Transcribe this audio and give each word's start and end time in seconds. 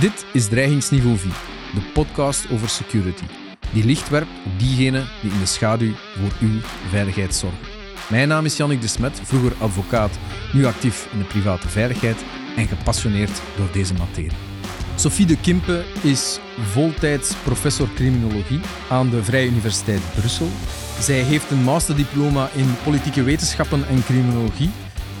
Dit 0.00 0.24
is 0.32 0.48
Dreigingsniveau 0.48 1.16
4, 1.16 1.30
de 1.74 1.80
podcast 1.92 2.50
over 2.50 2.68
security, 2.68 3.24
die 3.72 3.84
licht 3.84 4.08
werpt 4.08 4.30
op 4.44 4.58
diegenen 4.58 5.06
die 5.22 5.30
in 5.30 5.38
de 5.38 5.46
schaduw 5.46 5.92
voor 5.92 6.48
uw 6.48 6.60
veiligheid 6.88 7.34
zorgen. 7.34 7.58
Mijn 8.08 8.28
naam 8.28 8.44
is 8.44 8.56
Jannik 8.56 8.80
de 8.80 8.86
Smet, 8.86 9.20
vroeger 9.22 9.52
advocaat, 9.58 10.18
nu 10.52 10.64
actief 10.64 11.08
in 11.12 11.18
de 11.18 11.24
private 11.24 11.68
veiligheid 11.68 12.16
en 12.56 12.66
gepassioneerd 12.66 13.40
door 13.56 13.68
deze 13.72 13.94
materie. 13.94 14.36
Sophie 14.94 15.26
de 15.26 15.40
Kimpe 15.40 15.84
is 16.02 16.38
voltijds 16.60 17.34
professor 17.34 17.88
criminologie 17.94 18.60
aan 18.90 19.10
de 19.10 19.24
Vrije 19.24 19.48
Universiteit 19.48 20.02
Brussel. 20.14 20.48
Zij 21.00 21.20
heeft 21.20 21.50
een 21.50 21.62
masterdiploma 21.62 22.48
in 22.54 22.74
politieke 22.84 23.22
wetenschappen 23.22 23.88
en 23.88 24.04
criminologie 24.04 24.70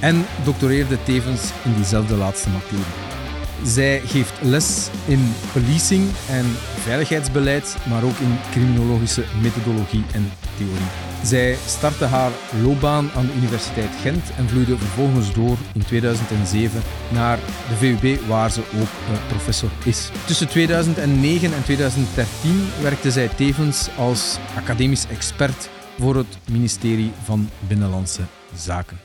en 0.00 0.26
doctoreerde 0.44 1.02
tevens 1.02 1.50
in 1.64 1.74
diezelfde 1.74 2.14
laatste 2.14 2.50
materie. 2.50 3.15
Zij 3.64 4.00
geeft 4.00 4.32
les 4.42 4.88
in 5.06 5.32
policing 5.52 6.10
en 6.28 6.44
veiligheidsbeleid, 6.76 7.76
maar 7.88 8.04
ook 8.04 8.16
in 8.16 8.36
criminologische 8.50 9.24
methodologie 9.42 10.04
en 10.12 10.30
theorie. 10.56 11.06
Zij 11.24 11.56
startte 11.66 12.04
haar 12.04 12.30
loopbaan 12.62 13.10
aan 13.14 13.26
de 13.26 13.34
Universiteit 13.34 13.90
Gent 14.00 14.30
en 14.36 14.48
vloeide 14.48 14.78
vervolgens 14.78 15.34
door 15.34 15.56
in 15.74 15.84
2007 15.84 16.82
naar 17.12 17.38
de 17.68 17.76
VUB, 17.76 18.20
waar 18.26 18.50
ze 18.50 18.60
ook 18.60 19.18
professor 19.28 19.70
is. 19.84 20.10
Tussen 20.26 20.48
2009 20.48 21.52
en 21.52 21.64
2013 21.64 22.68
werkte 22.82 23.10
zij 23.10 23.28
tevens 23.28 23.88
als 23.96 24.38
academisch 24.56 25.06
expert 25.06 25.68
voor 25.98 26.16
het 26.16 26.38
ministerie 26.50 27.12
van 27.24 27.48
Binnenlandse 27.68 28.22
Zaken. 28.56 28.98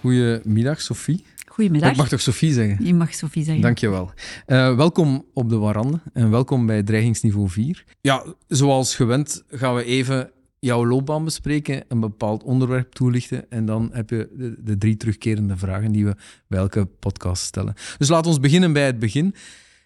Goedemiddag, 0.00 0.80
Sophie. 0.80 1.24
Goedemiddag. 1.58 1.90
Ik 1.90 1.96
mag 1.96 2.08
toch 2.08 2.20
Sophie 2.20 2.52
zeggen? 2.52 2.86
Je 2.86 2.94
mag 2.94 3.14
Sophie 3.14 3.44
zeggen. 3.44 3.62
Dankjewel. 3.62 4.12
Uh, 4.46 4.76
welkom 4.76 5.24
op 5.34 5.48
de 5.48 5.56
Warande 5.56 6.00
en 6.12 6.30
welkom 6.30 6.66
bij 6.66 6.82
Dreigingsniveau 6.82 7.48
4. 7.48 7.84
Ja, 8.00 8.24
zoals 8.48 8.94
gewend 8.94 9.42
gaan 9.48 9.74
we 9.74 9.84
even 9.84 10.30
jouw 10.58 10.86
loopbaan 10.86 11.24
bespreken, 11.24 11.84
een 11.88 12.00
bepaald 12.00 12.42
onderwerp 12.42 12.92
toelichten 12.92 13.50
en 13.50 13.64
dan 13.64 13.90
heb 13.92 14.10
je 14.10 14.28
de, 14.32 14.54
de 14.58 14.78
drie 14.78 14.96
terugkerende 14.96 15.56
vragen 15.56 15.92
die 15.92 16.04
we 16.04 16.16
bij 16.46 16.58
elke 16.58 16.84
podcast 16.84 17.42
stellen. 17.42 17.74
Dus 17.98 18.08
laten 18.08 18.32
we 18.32 18.40
beginnen 18.40 18.72
bij 18.72 18.86
het 18.86 18.98
begin. 18.98 19.34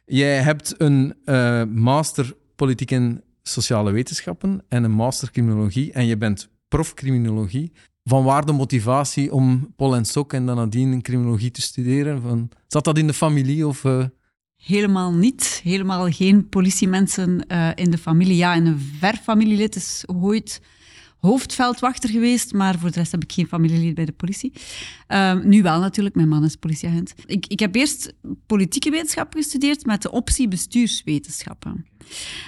Jij 0.07 0.37
hebt 0.37 0.75
een 0.79 1.15
uh, 1.25 1.65
master 1.65 2.35
politiek 2.57 2.91
en 2.91 3.23
sociale 3.43 3.91
wetenschappen 3.91 4.63
en 4.69 4.85
een 4.85 4.91
master 4.91 5.31
criminologie 5.31 5.93
en 5.93 6.07
je 6.07 6.17
bent 6.17 6.49
prof 6.69 6.95
criminologie. 6.95 7.73
Van 8.05 8.25
waar 8.25 8.47
de 8.47 8.53
motivatie 8.53 9.33
om 9.33 9.73
Pol 9.77 9.97
en 9.97 10.05
Sok 10.05 10.33
en 10.33 10.47
dan 10.47 10.57
nadien 10.57 11.03
criminologie 11.03 11.51
te 11.51 11.61
studeren? 11.61 12.23
Van, 12.23 12.49
zat 12.67 12.85
dat 12.85 12.99
in 12.99 13.07
de 13.07 13.15
familie 13.15 13.67
of... 13.67 13.85
Uh... 13.85 14.05
Helemaal 14.57 15.13
niet. 15.13 15.61
Helemaal 15.65 16.11
geen 16.11 16.49
politiemensen 16.49 17.45
uh, 17.49 17.71
in 17.75 17.91
de 17.91 17.99
familie. 17.99 18.37
Ja, 18.37 18.55
in 18.55 18.67
een 18.67 18.79
ver 18.99 19.17
familielid 19.17 19.77
is 19.77 20.05
ooit 20.07 20.61
hoofdveldwachter 21.17 22.11
geweest, 22.11 22.53
maar 22.53 22.79
voor 22.79 22.91
de 22.91 22.99
rest 22.99 23.13
heb 23.13 23.23
ik 23.23 23.33
geen 23.33 23.47
familielid 23.47 23.95
bij 23.95 24.05
de 24.05 24.13
politie. 24.13 24.53
Uh, 25.09 25.41
nu 25.41 25.63
wel 25.63 25.81
natuurlijk, 25.81 26.15
mijn 26.15 26.29
man 26.29 26.45
is 26.45 26.57
politieagent. 26.57 27.15
Ik, 27.27 27.47
ik 27.47 27.61
heb 27.61 27.75
eerst 27.75 28.15
politieke 28.47 28.91
wetenschappen 28.91 29.43
gestudeerd 29.43 29.87
met 29.87 30.03
de 30.03 30.11
optie 30.11 30.49
bestuurswetenschappen. 30.49 31.87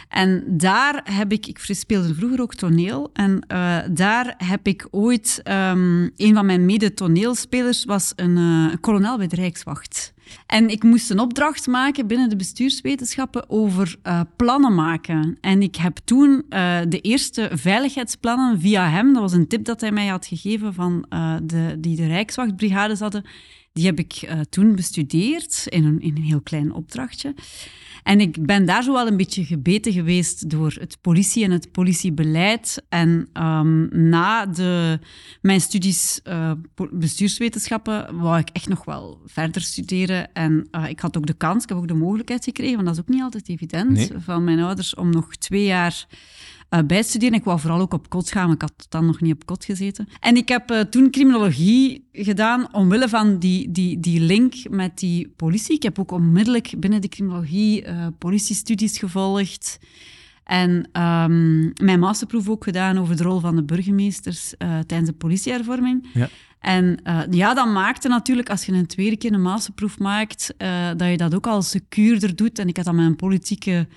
En 0.08 0.44
daar 0.46 1.00
heb 1.04 1.32
ik, 1.32 1.46
ik 1.46 1.58
speelde 1.58 2.14
vroeger 2.14 2.40
ook 2.40 2.54
toneel, 2.54 3.10
en 3.12 3.44
uh, 3.52 3.78
daar 3.90 4.34
heb 4.36 4.66
ik 4.66 4.88
ooit, 4.90 5.40
um, 5.48 6.10
een 6.16 6.34
van 6.34 6.46
mijn 6.46 6.64
mede-toneelspelers 6.64 7.84
was 7.84 8.12
een 8.16 8.36
uh, 8.36 8.74
kolonel 8.80 9.16
bij 9.16 9.26
de 9.26 9.36
Rijkswacht. 9.36 10.12
En 10.46 10.68
ik 10.68 10.82
moest 10.82 11.10
een 11.10 11.18
opdracht 11.18 11.66
maken 11.66 12.06
binnen 12.06 12.28
de 12.28 12.36
bestuurswetenschappen 12.36 13.50
over 13.50 13.96
uh, 14.06 14.20
plannen 14.36 14.74
maken. 14.74 15.38
En 15.40 15.62
ik 15.62 15.76
heb 15.76 15.98
toen 16.04 16.44
de 16.88 16.98
eerste 17.00 17.50
veiligheidsplannen 17.52 18.60
via 18.60 18.88
hem, 18.88 19.12
dat 19.12 19.22
was 19.22 19.32
een 19.32 19.48
tip 19.48 19.64
dat 19.64 19.80
hij 19.80 19.92
mij 19.92 20.06
had 20.06 20.26
gegeven 20.26 20.74
van 20.74 21.06
de, 21.42 21.76
die 21.78 21.96
de 21.96 22.06
Rijkswachtbrigades 22.06 23.00
hadden, 23.00 23.24
die 23.72 23.86
heb 23.86 23.98
ik 23.98 24.28
toen 24.50 24.74
bestudeerd 24.74 25.64
in 25.68 25.84
een, 25.84 26.00
in 26.00 26.16
een 26.16 26.22
heel 26.22 26.40
klein 26.40 26.72
opdrachtje. 26.72 27.34
En 28.04 28.20
ik 28.20 28.46
ben 28.46 28.64
daar 28.66 28.82
zo 28.82 28.92
wel 28.92 29.06
een 29.06 29.16
beetje 29.16 29.44
gebeten 29.44 29.92
geweest 29.92 30.50
door 30.50 30.76
het 30.80 30.98
politie 31.00 31.44
en 31.44 31.50
het 31.50 31.72
politiebeleid. 31.72 32.84
En 32.88 33.28
um, 33.32 33.88
na 34.08 34.46
de, 34.46 34.98
mijn 35.40 35.60
studies 35.60 36.20
uh, 36.28 36.52
bestuurswetenschappen 36.90 38.18
wou 38.18 38.38
ik 38.38 38.48
echt 38.52 38.68
nog 38.68 38.84
wel 38.84 39.20
verder 39.26 39.62
studeren. 39.62 40.32
En 40.32 40.68
uh, 40.70 40.88
ik 40.88 41.00
had 41.00 41.16
ook 41.16 41.26
de 41.26 41.34
kans, 41.34 41.62
ik 41.62 41.68
heb 41.68 41.78
ook 41.78 41.88
de 41.88 41.94
mogelijkheid 41.94 42.44
gekregen, 42.44 42.74
want 42.74 42.86
dat 42.86 42.94
is 42.94 43.00
ook 43.00 43.08
niet 43.08 43.22
altijd 43.22 43.48
evident, 43.48 43.90
nee. 43.90 44.10
van 44.16 44.44
mijn 44.44 44.60
ouders 44.60 44.94
om 44.94 45.10
nog 45.10 45.36
twee 45.36 45.64
jaar 45.64 46.06
bijstuderen. 46.86 47.38
Ik 47.38 47.44
wou 47.44 47.60
vooral 47.60 47.80
ook 47.80 47.92
op 47.92 48.08
kot 48.08 48.30
gaan, 48.30 48.44
maar 48.44 48.54
ik 48.54 48.60
had 48.60 48.86
dan 48.88 49.06
nog 49.06 49.20
niet 49.20 49.34
op 49.34 49.46
kot 49.46 49.64
gezeten. 49.64 50.08
En 50.20 50.36
ik 50.36 50.48
heb 50.48 50.70
uh, 50.70 50.80
toen 50.80 51.10
criminologie 51.10 52.08
gedaan 52.12 52.74
omwille 52.74 53.08
van 53.08 53.38
die, 53.38 53.70
die, 53.70 54.00
die 54.00 54.20
link 54.20 54.54
met 54.70 54.98
die 54.98 55.32
politie. 55.36 55.76
Ik 55.76 55.82
heb 55.82 55.98
ook 55.98 56.10
onmiddellijk 56.10 56.72
binnen 56.78 57.00
de 57.00 57.08
criminologie 57.08 57.86
uh, 57.86 58.06
politiestudies 58.18 58.98
gevolgd. 58.98 59.78
En 60.44 60.70
um, 60.70 61.72
mijn 61.82 61.98
masterproef 61.98 62.48
ook 62.48 62.64
gedaan 62.64 62.98
over 62.98 63.16
de 63.16 63.22
rol 63.22 63.40
van 63.40 63.56
de 63.56 63.62
burgemeesters 63.62 64.54
tijdens 64.58 65.06
de 65.06 65.12
politiehervorming. 65.12 66.08
Ja. 66.14 66.28
En 66.60 67.00
uh, 67.04 67.20
ja, 67.30 67.54
dat 67.54 67.72
maakte 67.72 68.08
natuurlijk, 68.08 68.50
als 68.50 68.66
je 68.66 68.72
een 68.72 68.86
tweede 68.86 69.16
keer 69.16 69.32
een 69.32 69.42
masterproef 69.42 69.98
maakt, 69.98 70.54
uh, 70.58 70.88
dat 70.96 71.08
je 71.08 71.16
dat 71.16 71.34
ook 71.34 71.46
al 71.46 71.62
secuurder 71.62 72.36
doet. 72.36 72.58
En 72.58 72.68
ik 72.68 72.76
had 72.76 72.84
dan 72.84 72.94
mijn 72.94 73.16
politieke 73.16 73.88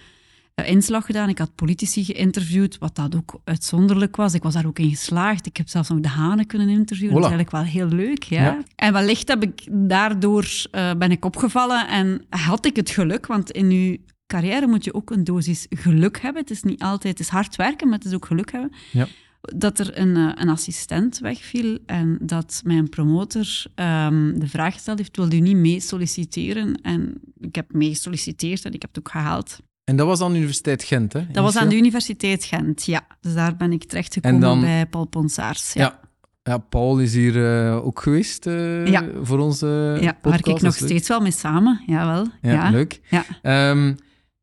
inslag 0.65 1.05
gedaan. 1.05 1.29
Ik 1.29 1.37
had 1.37 1.55
politici 1.55 2.03
geïnterviewd, 2.03 2.77
wat 2.77 2.95
dat 2.95 3.15
ook 3.15 3.39
uitzonderlijk 3.43 4.15
was. 4.15 4.33
Ik 4.33 4.43
was 4.43 4.53
daar 4.53 4.65
ook 4.65 4.79
in 4.79 4.89
geslaagd. 4.89 5.45
Ik 5.45 5.57
heb 5.57 5.67
zelfs 5.67 5.89
nog 5.89 5.99
de 5.99 6.07
hanen 6.07 6.45
kunnen 6.45 6.69
interviewen. 6.69 7.15
Dat 7.15 7.23
is 7.23 7.29
eigenlijk 7.29 7.63
wel 7.63 7.73
heel 7.73 7.97
leuk. 7.97 8.23
Ja? 8.23 8.43
ja. 8.43 8.59
En 8.75 8.93
wellicht 8.93 9.27
heb 9.27 9.43
ik 9.43 9.67
daardoor 9.71 10.47
ben 10.71 11.11
ik 11.11 11.25
opgevallen 11.25 11.87
en 11.87 12.25
had 12.29 12.65
ik 12.65 12.75
het 12.75 12.89
geluk, 12.89 13.25
want 13.25 13.51
in 13.51 13.71
uw 13.71 13.97
carrière 14.27 14.67
moet 14.67 14.83
je 14.83 14.93
ook 14.93 15.09
een 15.09 15.23
dosis 15.23 15.65
geluk 15.69 16.21
hebben. 16.21 16.41
Het 16.41 16.51
is 16.51 16.63
niet 16.63 16.81
altijd, 16.81 17.17
het 17.17 17.27
is 17.27 17.33
hard 17.33 17.55
werken, 17.55 17.87
maar 17.87 17.97
het 17.97 18.07
is 18.07 18.13
ook 18.13 18.25
geluk 18.25 18.51
hebben. 18.51 18.71
Ja 18.91 19.07
dat 19.55 19.79
er 19.79 19.97
een, 19.97 20.15
een, 20.15 20.49
assistent 20.49 21.19
wegviel 21.19 21.77
en 21.85 22.17
dat 22.21 22.61
mijn 22.63 22.89
promotor 22.89 23.65
um, 23.75 24.39
de 24.39 24.47
vraag 24.47 24.73
gesteld 24.73 24.97
heeft, 24.97 25.17
wilde 25.17 25.35
u 25.35 25.39
niet 25.39 25.55
mee 25.55 25.79
solliciteren? 25.79 26.81
En 26.81 27.21
ik 27.39 27.55
heb 27.55 27.73
mee 27.73 27.89
gesolliciteerd 27.89 28.65
en 28.65 28.73
ik 28.73 28.81
heb 28.81 28.95
het 28.95 28.99
ook 28.99 29.11
gehaald. 29.11 29.59
En 29.87 29.95
dat 29.95 30.07
was 30.07 30.21
aan 30.21 30.31
de 30.31 30.37
Universiteit 30.37 30.83
Gent, 30.83 31.13
hè? 31.13 31.27
Dat 31.31 31.43
was 31.43 31.55
aan 31.55 31.69
de 31.69 31.75
Universiteit 31.75 32.43
Gent, 32.43 32.85
ja. 32.85 33.07
Dus 33.21 33.33
daar 33.33 33.55
ben 33.55 33.71
ik 33.71 33.83
terechtgekomen 33.83 34.39
dan, 34.39 34.61
bij 34.61 34.85
Paul 34.85 35.05
Ponsaars. 35.05 35.73
Ja. 35.73 35.81
ja. 35.81 35.99
ja 36.43 36.57
Paul 36.57 36.99
is 36.99 37.13
hier 37.13 37.35
uh, 37.35 37.85
ook 37.85 38.01
geweest 38.01 38.45
uh, 38.45 38.87
ja. 38.87 39.05
voor 39.21 39.39
onze 39.39 39.97
Ja, 40.01 40.11
podcast. 40.11 40.45
werk 40.45 40.57
ik 40.57 40.61
nog 40.61 40.75
steeds 40.75 41.07
wel 41.07 41.19
mee 41.19 41.31
samen, 41.31 41.81
jawel. 41.85 42.27
Ja, 42.41 42.51
ja. 42.51 42.69
leuk. 42.69 43.01
Ja. 43.09 43.69
Um, 43.69 43.85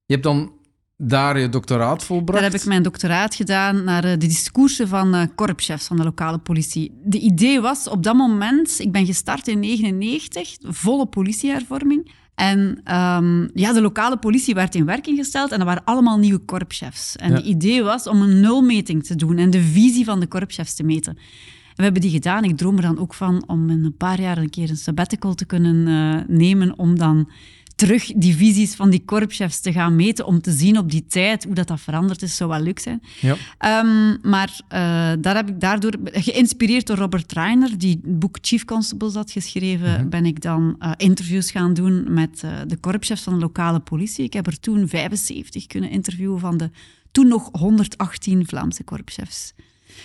je 0.06 0.12
hebt 0.12 0.22
dan 0.22 0.53
daar 0.97 1.38
je 1.38 1.49
doctoraat 1.49 2.05
volbracht? 2.05 2.41
Daar 2.41 2.50
heb 2.50 2.61
ik 2.61 2.66
mijn 2.66 2.82
doctoraat 2.82 3.34
gedaan 3.34 3.84
naar 3.84 4.03
de 4.03 4.16
discoursen 4.16 4.88
van 4.88 5.34
korpschefs 5.34 5.87
van 5.87 5.97
de 5.97 6.05
lokale 6.05 6.38
politie. 6.38 7.00
De 7.05 7.19
idee 7.19 7.61
was 7.61 7.88
op 7.88 8.03
dat 8.03 8.15
moment, 8.15 8.81
ik 8.81 8.93
ben 8.93 9.06
gestart 9.06 9.49
in 9.49 9.62
1999, 9.62 10.75
volle 10.75 11.06
politiehervorming. 11.06 12.11
En 12.34 12.59
um, 12.95 13.50
ja, 13.55 13.72
de 13.72 13.81
lokale 13.81 14.17
politie 14.17 14.55
werd 14.55 14.75
in 14.75 14.84
werking 14.84 15.19
gesteld 15.19 15.53
en 15.53 15.59
dat 15.59 15.67
waren 15.67 15.84
allemaal 15.84 16.19
nieuwe 16.19 16.39
korpschefs. 16.39 17.17
En 17.17 17.31
ja. 17.31 17.37
het 17.37 17.45
idee 17.45 17.83
was 17.83 18.06
om 18.06 18.22
een 18.22 18.41
nulmeting 18.41 19.05
te 19.05 19.15
doen 19.15 19.39
en 19.39 19.50
de 19.50 19.62
visie 19.62 20.05
van 20.05 20.21
de 20.21 20.27
korpschefs 20.27 20.75
te 20.75 20.84
meten. 20.84 21.12
En 21.12 21.81
we 21.81 21.83
hebben 21.83 22.03
die 22.03 22.11
gedaan. 22.11 22.44
Ik 22.44 22.56
droom 22.56 22.77
er 22.77 22.83
dan 22.83 22.99
ook 22.99 23.15
van 23.15 23.44
om 23.47 23.71
in 23.71 23.84
een 23.84 23.97
paar 23.97 24.21
jaar 24.21 24.39
een 24.39 24.50
keer 24.50 24.71
een 24.71 24.77
sabbatical 24.77 25.34
te 25.34 25.44
kunnen 25.44 25.87
uh, 25.87 26.37
nemen 26.37 26.78
om 26.78 26.99
dan 26.99 27.28
terug 27.75 28.12
die 28.17 28.37
visies 28.37 28.75
van 28.75 28.91
die 28.91 29.05
korpschefs 29.05 29.61
te 29.61 29.73
gaan 29.73 29.97
meten, 29.97 30.26
om 30.26 30.41
te 30.41 30.53
zien 30.53 30.79
op 30.79 30.91
die 30.91 31.06
tijd 31.06 31.44
hoe 31.44 31.55
dat, 31.55 31.69
dat 31.69 31.81
veranderd 31.81 32.23
is, 32.23 32.37
zou 32.37 32.50
wel 32.50 32.61
leuk 32.61 32.79
zijn. 32.79 33.03
Ja. 33.21 33.37
Um, 33.82 34.19
maar 34.23 34.61
uh, 34.62 34.69
daar 35.21 35.35
heb 35.35 35.49
ik 35.49 35.61
daardoor, 35.61 35.93
geïnspireerd 36.05 36.87
door 36.87 36.97
Robert 36.97 37.32
Reiner, 37.32 37.79
die 37.79 38.00
het 38.03 38.19
boek 38.19 38.38
Chief 38.41 38.65
Constables 38.65 39.15
had 39.15 39.31
geschreven, 39.31 39.91
mm 39.91 39.97
-hmm. 39.97 40.09
ben 40.09 40.26
ik 40.26 40.41
dan 40.41 40.76
uh, 40.79 40.91
interviews 40.97 41.50
gaan 41.50 41.75
doen 41.75 42.12
met 42.12 42.43
uh, 42.44 42.50
de 42.67 42.76
korpschefs 42.76 43.23
van 43.23 43.35
de 43.35 43.41
lokale 43.41 43.81
politie. 43.81 44.25
Ik 44.25 44.32
heb 44.32 44.47
er 44.47 44.61
toen 44.61 44.88
75 44.88 45.67
kunnen 45.67 45.91
interviewen 45.91 46.41
van 46.41 46.56
de 46.56 46.71
toen 47.11 47.29
nog 47.29 47.49
118 47.53 48.47
Vlaamse 48.47 48.85
korpschefs 48.85 49.55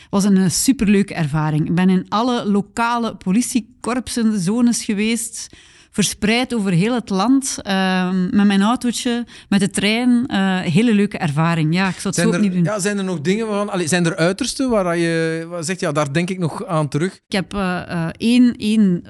was 0.10 0.24
een 0.24 0.52
superleuke 0.52 1.14
ervaring. 1.14 1.68
Ik 1.68 1.76
ben 1.76 1.90
in 1.90 2.06
alle 2.10 2.46
lokale 2.46 3.16
politiekorpsen, 3.16 4.40
zones 4.40 4.84
geweest 4.84 5.50
verspreid 5.92 6.54
over 6.54 6.72
heel 6.72 6.94
het 6.94 7.10
land, 7.10 7.58
ehm, 7.62 8.36
met 8.36 8.46
mijn 8.46 8.62
autootje, 8.62 9.26
met 9.50 9.60
de 9.60 9.70
trein. 9.70 10.24
Uh, 10.32 10.60
hele 10.60 10.94
leuke 10.94 11.18
ervaring. 11.18 11.74
Ja, 11.74 11.88
ik 11.88 12.00
zou 12.00 12.04
het 12.04 12.16
zijn 12.16 12.28
zo 12.28 12.34
er, 12.34 12.40
niet 12.40 12.52
doen. 12.52 12.64
Ja, 12.64 12.80
zijn 12.80 12.98
er 12.98 13.04
nog 13.04 13.22
dingen 13.22 13.48
waarvan... 13.48 13.70
Allee, 13.70 13.88
zijn 13.88 14.06
er 14.06 14.16
uitersten 14.16 14.70
waar 14.70 14.98
je 14.98 15.46
waar 15.50 15.64
zegt, 15.64 15.80
ja, 15.80 15.92
daar 15.92 16.14
denk 16.14 16.30
ik 16.30 16.40
nog 16.40 16.66
aan 16.66 16.88
terug? 16.88 17.14
Ik 17.14 17.36
heb 17.36 17.54
uh, 17.54 18.08
één, 18.18 18.56
één 18.56 19.04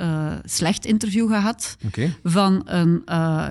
slecht 0.44 0.86
interview 0.86 1.28
gehad 1.28 1.76
okay. 1.86 2.16
van 2.24 2.62
een, 2.66 3.02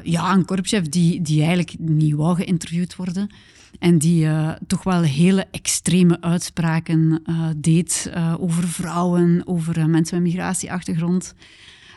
ja, 0.02 0.32
een 0.32 0.44
korpschef 0.44 0.88
die, 0.88 1.22
die 1.22 1.38
eigenlijk 1.38 1.74
niet 1.78 2.14
wou 2.14 2.36
geïnterviewd 2.36 2.96
worden. 2.96 3.31
En 3.78 3.98
die 3.98 4.24
uh, 4.24 4.50
toch 4.66 4.82
wel 4.82 5.02
hele 5.02 5.46
extreme 5.50 6.20
uitspraken 6.20 7.22
uh, 7.26 7.48
deed 7.56 8.10
uh, 8.14 8.34
over 8.38 8.69
vrouwen, 8.69 9.42
over 9.44 9.90
mensen 9.90 10.22
met 10.22 10.32
migratieachtergrond. 10.32 11.34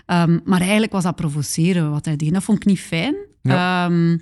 Um, 0.06 0.42
maar 0.46 0.60
eigenlijk 0.62 0.92
was 0.92 1.04
dat 1.04 1.16
provoceren 1.16 1.92
wat 1.92 2.06
hij 2.06 2.16
deed. 2.16 2.34
Dat 2.34 2.44
vond 2.44 2.58
ik 2.58 2.66
niet 2.66 2.80
fijn. 2.80 3.16
Ja. 3.42 3.86
Um, 3.86 4.22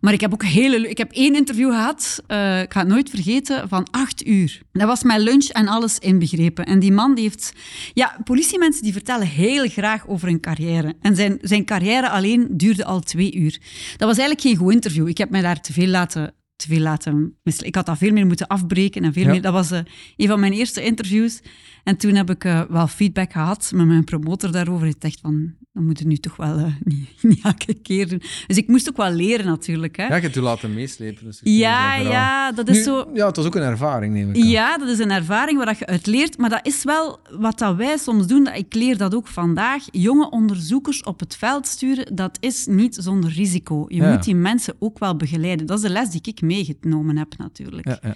maar 0.00 0.12
ik 0.12 0.20
heb 0.20 0.32
ook 0.32 0.44
hele... 0.44 0.88
Ik 0.88 0.98
heb 0.98 1.12
één 1.12 1.34
interview 1.34 1.70
gehad, 1.70 2.22
ik 2.62 2.72
ga 2.72 2.80
het 2.80 2.88
nooit 2.88 3.10
vergeten, 3.10 3.68
van 3.68 3.86
acht 3.90 4.26
uur. 4.26 4.60
Dat 4.72 4.86
was 4.86 5.02
mijn 5.02 5.20
lunch 5.20 5.44
en 5.44 5.68
alles 5.68 5.98
inbegrepen. 5.98 6.64
En 6.64 6.78
die 6.78 6.92
man 6.92 7.14
die 7.14 7.24
heeft... 7.24 7.52
Ja, 7.92 8.16
politiemensen 8.24 8.82
die 8.82 8.92
vertellen 8.92 9.26
heel 9.26 9.68
graag 9.68 10.08
over 10.08 10.28
hun 10.28 10.40
carrière. 10.40 10.94
En 11.00 11.16
zijn, 11.16 11.38
zijn 11.40 11.64
carrière 11.64 12.08
alleen 12.08 12.46
duurde 12.50 12.84
al 12.84 13.00
twee 13.00 13.34
uur. 13.34 13.58
Dat 13.96 14.08
was 14.08 14.18
eigenlijk 14.18 14.40
geen 14.40 14.56
goed 14.56 14.72
interview. 14.72 15.08
Ik 15.08 15.18
heb 15.18 15.30
mij 15.30 15.42
daar 15.42 15.60
te 15.60 15.72
veel 15.72 15.88
laten 15.88 16.34
te 16.56 16.68
veel 16.68 16.80
laten 16.80 17.36
Ik 17.42 17.74
had 17.74 17.86
dat 17.86 17.98
veel 17.98 18.12
meer 18.12 18.26
moeten 18.26 18.46
afbreken. 18.46 19.04
En 19.04 19.12
veel 19.12 19.26
meer, 19.26 19.42
dat 19.42 19.52
was 19.52 19.72
uh, 19.72 19.78
een 20.16 20.28
van 20.28 20.40
mijn 20.40 20.52
eerste 20.52 20.84
interviews. 20.84 21.40
En 21.84 21.96
toen 21.96 22.14
heb 22.14 22.30
ik 22.30 22.44
uh, 22.44 22.60
wel 22.68 22.86
feedback 22.86 23.32
gehad 23.32 23.70
met 23.74 23.86
mijn 23.86 24.04
promotor 24.04 24.52
daarover. 24.52 24.86
Ik 24.86 25.00
dacht 25.00 25.20
van, 25.20 25.52
dat 25.72 25.82
moet 25.82 25.98
je 25.98 26.06
nu 26.06 26.16
toch 26.16 26.36
wel 26.36 26.58
uh, 26.58 26.64
niet, 26.84 27.08
niet, 27.22 27.44
elke 27.44 27.74
keer 27.74 28.08
doen. 28.08 28.22
Dus 28.46 28.56
ik 28.56 28.68
moest 28.68 28.88
ook 28.88 28.96
wel 28.96 29.10
leren 29.10 29.46
natuurlijk. 29.46 29.96
Hè. 29.96 30.06
Ja, 30.06 30.14
je 30.14 30.22
hebt 30.22 30.34
je 30.34 30.40
laten 30.40 30.74
meeslepen. 30.74 31.24
Dus 31.24 31.40
ja, 31.42 31.94
ja, 31.94 32.52
dat 32.52 32.68
is 32.68 32.76
nu, 32.76 32.82
zo... 32.82 33.10
Ja, 33.14 33.26
het 33.26 33.36
was 33.36 33.46
ook 33.46 33.54
een 33.54 33.62
ervaring, 33.62 34.14
neem 34.14 34.30
ik 34.30 34.42
aan. 34.42 34.48
Ja, 34.48 34.78
dat 34.78 34.88
is 34.88 34.98
een 34.98 35.10
ervaring 35.10 35.64
waar 35.64 35.76
je 35.78 35.86
uit 35.86 36.06
leert. 36.06 36.38
Maar 36.38 36.50
dat 36.50 36.66
is 36.66 36.84
wel 36.84 37.18
wat 37.30 37.58
dat 37.58 37.76
wij 37.76 37.96
soms 37.96 38.26
doen. 38.26 38.44
Dat 38.44 38.56
ik 38.56 38.74
leer 38.74 38.96
dat 38.96 39.14
ook 39.14 39.26
vandaag. 39.26 39.84
Jonge 39.90 40.30
onderzoekers 40.30 41.02
op 41.02 41.20
het 41.20 41.36
veld 41.36 41.66
sturen, 41.66 42.16
dat 42.16 42.36
is 42.40 42.66
niet 42.66 42.96
zonder 43.00 43.30
risico. 43.30 43.84
Je 43.88 43.96
Ja. 43.96 44.12
moet 44.12 44.24
die 44.24 44.34
mensen 44.34 44.74
ook 44.78 44.98
wel 44.98 45.16
begeleiden. 45.16 45.66
Dat 45.66 45.76
is 45.76 45.82
de 45.82 45.90
les 45.90 46.10
die 46.10 46.20
ik 46.22 46.40
meegenomen 46.40 47.16
heb 47.16 47.36
natuurlijk. 47.38 47.88
Ja, 47.88 47.98
ja. 48.02 48.14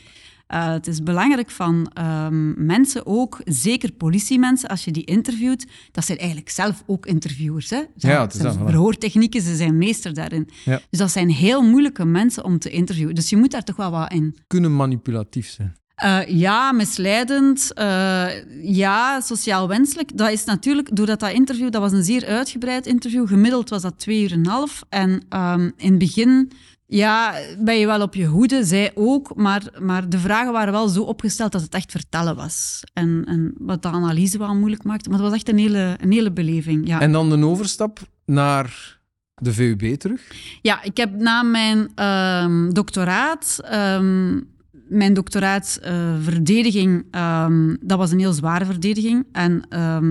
Uh, 0.54 0.72
het 0.72 0.86
is 0.86 1.02
belangrijk 1.02 1.50
van 1.50 1.90
um, 2.00 2.66
mensen 2.66 3.06
ook, 3.06 3.40
zeker 3.44 3.92
politiemensen, 3.92 4.68
als 4.68 4.84
je 4.84 4.90
die 4.90 5.04
interviewt, 5.04 5.66
dat 5.92 6.04
zijn 6.04 6.18
eigenlijk 6.18 6.50
zelf 6.50 6.82
ook 6.86 7.06
interviewers. 7.06 7.70
Hè? 7.70 7.82
Ze 7.96 8.06
Ja, 8.06 8.20
het 8.20 8.34
is 8.34 8.40
zijn 8.40 8.52
dat, 8.52 8.62
voilà. 8.62 8.66
verhoortechnieken, 8.66 9.42
ze 9.42 9.56
zijn 9.56 9.78
meester 9.78 10.14
daarin. 10.14 10.48
Ja. 10.64 10.80
Dus 10.90 10.98
dat 10.98 11.10
zijn 11.10 11.30
heel 11.30 11.62
moeilijke 11.62 12.04
mensen 12.04 12.44
om 12.44 12.58
te 12.58 12.70
interviewen. 12.70 13.14
Dus 13.14 13.30
je 13.30 13.36
moet 13.36 13.50
daar 13.50 13.64
toch 13.64 13.76
wel 13.76 13.90
wat 13.90 14.12
in. 14.12 14.36
Kunnen 14.46 14.76
manipulatief 14.76 15.48
zijn. 15.48 15.76
Uh, 16.04 16.26
ja, 16.26 16.72
misleidend. 16.72 17.70
Uh, 17.78 18.26
ja, 18.62 19.20
sociaal 19.20 19.68
wenselijk. 19.68 20.16
Dat 20.16 20.30
is 20.30 20.44
natuurlijk, 20.44 20.96
doordat 20.96 21.20
dat 21.20 21.32
interview, 21.32 21.70
dat 21.70 21.80
was 21.80 21.92
een 21.92 22.04
zeer 22.04 22.26
uitgebreid 22.26 22.86
interview. 22.86 23.28
Gemiddeld 23.28 23.68
was 23.68 23.82
dat 23.82 23.98
twee 23.98 24.22
uur 24.22 24.32
en 24.32 24.38
een 24.38 24.46
half. 24.46 24.82
En 24.88 25.10
um, 25.36 25.72
in 25.76 25.90
het 25.90 25.98
begin 25.98 26.50
ja, 26.90 27.34
ben 27.58 27.78
je 27.78 27.86
wel 27.86 28.02
op 28.02 28.14
je 28.14 28.24
hoede, 28.26 28.64
zij 28.64 28.90
ook. 28.94 29.36
Maar, 29.36 29.62
maar 29.80 30.08
de 30.08 30.18
vragen 30.18 30.52
waren 30.52 30.72
wel 30.72 30.88
zo 30.88 31.02
opgesteld 31.02 31.52
dat 31.52 31.62
het 31.62 31.74
echt 31.74 31.90
vertellen 31.90 32.36
was. 32.36 32.82
En, 32.92 33.24
en 33.26 33.54
wat 33.58 33.82
de 33.82 33.88
analyse 33.88 34.38
wel 34.38 34.54
moeilijk 34.54 34.84
maakte. 34.84 35.08
Maar 35.08 35.18
het 35.18 35.28
was 35.28 35.36
echt 35.36 35.48
een 35.48 35.58
hele, 35.58 35.96
een 36.00 36.12
hele 36.12 36.32
beleving. 36.32 36.86
Ja. 36.86 37.00
En 37.00 37.12
dan 37.12 37.30
de 37.30 37.46
overstap 37.46 37.98
naar 38.24 38.98
de 39.34 39.52
VUB 39.52 39.94
terug? 39.94 40.22
Ja, 40.62 40.82
ik 40.82 40.96
heb 40.96 41.14
na 41.16 41.42
mijn 41.42 42.04
um, 42.44 42.74
doctoraat... 42.74 43.58
Um, 43.72 44.56
mijn 44.88 45.14
doctoraat 45.14 45.80
uh, 45.84 46.14
verdediging, 46.20 47.04
um, 47.14 47.76
dat 47.80 47.98
was 47.98 48.10
een 48.10 48.18
heel 48.18 48.32
zware 48.32 48.64
verdediging. 48.64 49.26
En 49.32 49.62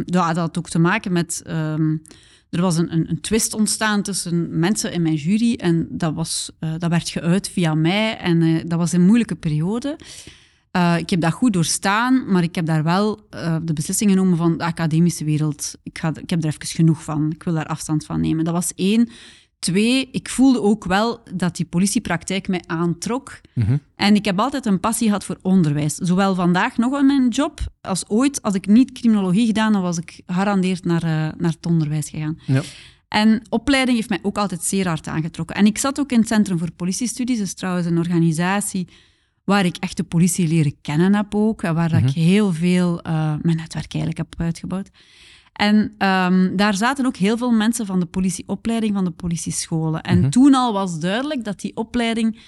dat 0.06 0.38
had 0.38 0.58
ook 0.58 0.70
te 0.70 0.80
maken 0.80 1.12
met... 1.12 1.44
Er 2.50 2.62
was 2.62 2.78
een, 2.78 2.94
een, 2.94 3.10
een, 3.10 3.22
twist 3.22 3.54
ontstaan 3.54 4.02
tussen 4.02 4.60
mensen 4.60 4.92
in 4.92 5.02
mijn 5.02 5.16
jury 5.16 5.54
en 5.54 5.88
dat, 5.90 6.14
was, 6.14 6.52
uh, 6.60 6.74
dat 6.78 6.90
werd 6.90 7.10
geuit 7.10 7.50
via 7.50 7.74
mij 7.74 8.18
en 8.18 8.42
uh, 8.42 8.62
dat 8.66 8.80
was 8.80 8.92
een 8.92 9.06
moeilijke 9.06 9.36
periode. 9.36 9.98
Uh, 10.72 10.98
ik 10.98 11.10
heb 11.10 11.22
dat 11.22 11.34
goed 11.34 11.54
doorstaan, 11.54 12.32
maar 12.32 12.44
ik 12.44 12.56
heb 12.56 12.66
daar 12.66 12.84
wel 12.84 13.28
de 13.64 13.74
beslissing 13.74 14.10
genomen 14.12 14.38
van 14.38 14.58
de 14.58 14.64
academische 14.64 15.24
wereld. 15.24 15.76
Ik, 15.84 15.98
ga, 15.98 16.12
ik 16.22 16.30
heb 16.30 16.44
er 16.44 16.50
even 16.50 16.68
genoeg 16.68 17.04
van. 17.04 17.32
Ik 17.32 17.44
wil 17.44 17.54
daar 17.54 17.66
afstand 17.66 18.06
van 18.06 18.22
nemen. 18.22 18.46
Dat 18.46 18.54
was 18.54 18.74
één. 18.76 19.10
Twee, 19.60 20.10
ik 20.12 20.30
voelde 20.30 20.62
ook 20.62 20.86
wel 20.86 21.24
dat 21.36 21.56
die 21.56 21.66
politiepraktijk 21.66 22.48
mij 22.48 22.62
aantrok. 22.66 23.42
Mm 23.54 23.64
-hmm. 23.64 23.80
En 23.96 24.16
ik 24.16 24.26
heb 24.26 24.40
altijd 24.40 24.66
een 24.66 24.80
passie 24.80 25.08
gehad 25.08 25.24
voor 25.24 25.38
onderwijs. 25.42 25.96
Zowel 25.96 26.36
vandaag 26.36 26.78
nog 26.78 27.00
in 27.00 27.06
mijn 27.06 27.28
job, 27.28 27.60
als 27.82 28.04
ooit. 28.08 28.42
Als 28.42 28.54
ik 28.54 28.68
niet 28.68 28.92
criminologie 28.92 29.46
gedaan, 29.46 29.74
dan 29.74 29.82
was 29.82 29.98
ik 29.98 30.22
gegarandeerd 30.26 30.86
naar, 30.86 31.04
uh, 31.04 31.10
naar 31.10 31.52
het 31.52 31.66
onderwijs 31.66 32.10
gegaan. 32.10 32.40
Ja. 32.46 32.62
En 33.08 33.42
opleiding 33.50 33.98
heeft 33.98 34.10
mij 34.10 34.20
ook 34.22 34.38
altijd 34.38 34.64
zeer 34.64 34.88
hard 34.88 35.08
aangetrokken. 35.08 35.56
En 35.56 35.66
ik 35.66 35.78
zat 35.78 36.00
ook 36.00 36.12
in 36.12 36.20
het 36.20 36.28
Centrum 36.28 36.58
voor 36.58 36.72
Politiestudies. 36.72 37.38
Dat 37.38 37.48
is 37.48 37.54
trouwens 37.54 37.88
een 37.88 37.98
organisatie 37.98 38.88
waar 39.44 39.66
ik 39.66 39.78
echt 39.78 39.98
de 39.98 40.04
politie 40.04 40.48
leren 40.48 40.82
kennen 40.82 41.16
heb 41.16 41.36
ook. 41.36 41.64
En 41.64 41.76
waar 41.76 41.92
mm 41.92 41.98
-hmm. 41.98 42.08
ik 42.08 42.14
heel 42.14 42.54
veel 42.54 43.00
uh, 43.08 43.34
mijn 43.42 43.58
netwerk 43.58 43.94
eigenlijk 43.94 44.18
heb 44.18 44.36
uitgebouwd. 44.38 44.90
En 45.58 45.76
um, 45.98 46.56
daar 46.56 46.74
zaten 46.74 47.06
ook 47.06 47.16
heel 47.18 47.38
veel 47.38 47.52
mensen 47.52 47.86
van 47.86 48.00
de 48.00 48.06
politieopleiding, 48.06 48.94
van 48.94 49.04
de 49.06 49.12
politiescholen. 49.12 50.02
En 50.02 50.10
Mhm. 50.10 50.16
mm 50.18 50.22
-hmm. 50.22 50.32
toen 50.32 50.54
al 50.54 50.74
was 50.74 51.00
duidelijk 51.00 51.44
dat 51.44 51.60
die 51.60 51.76
opleiding 51.76 52.40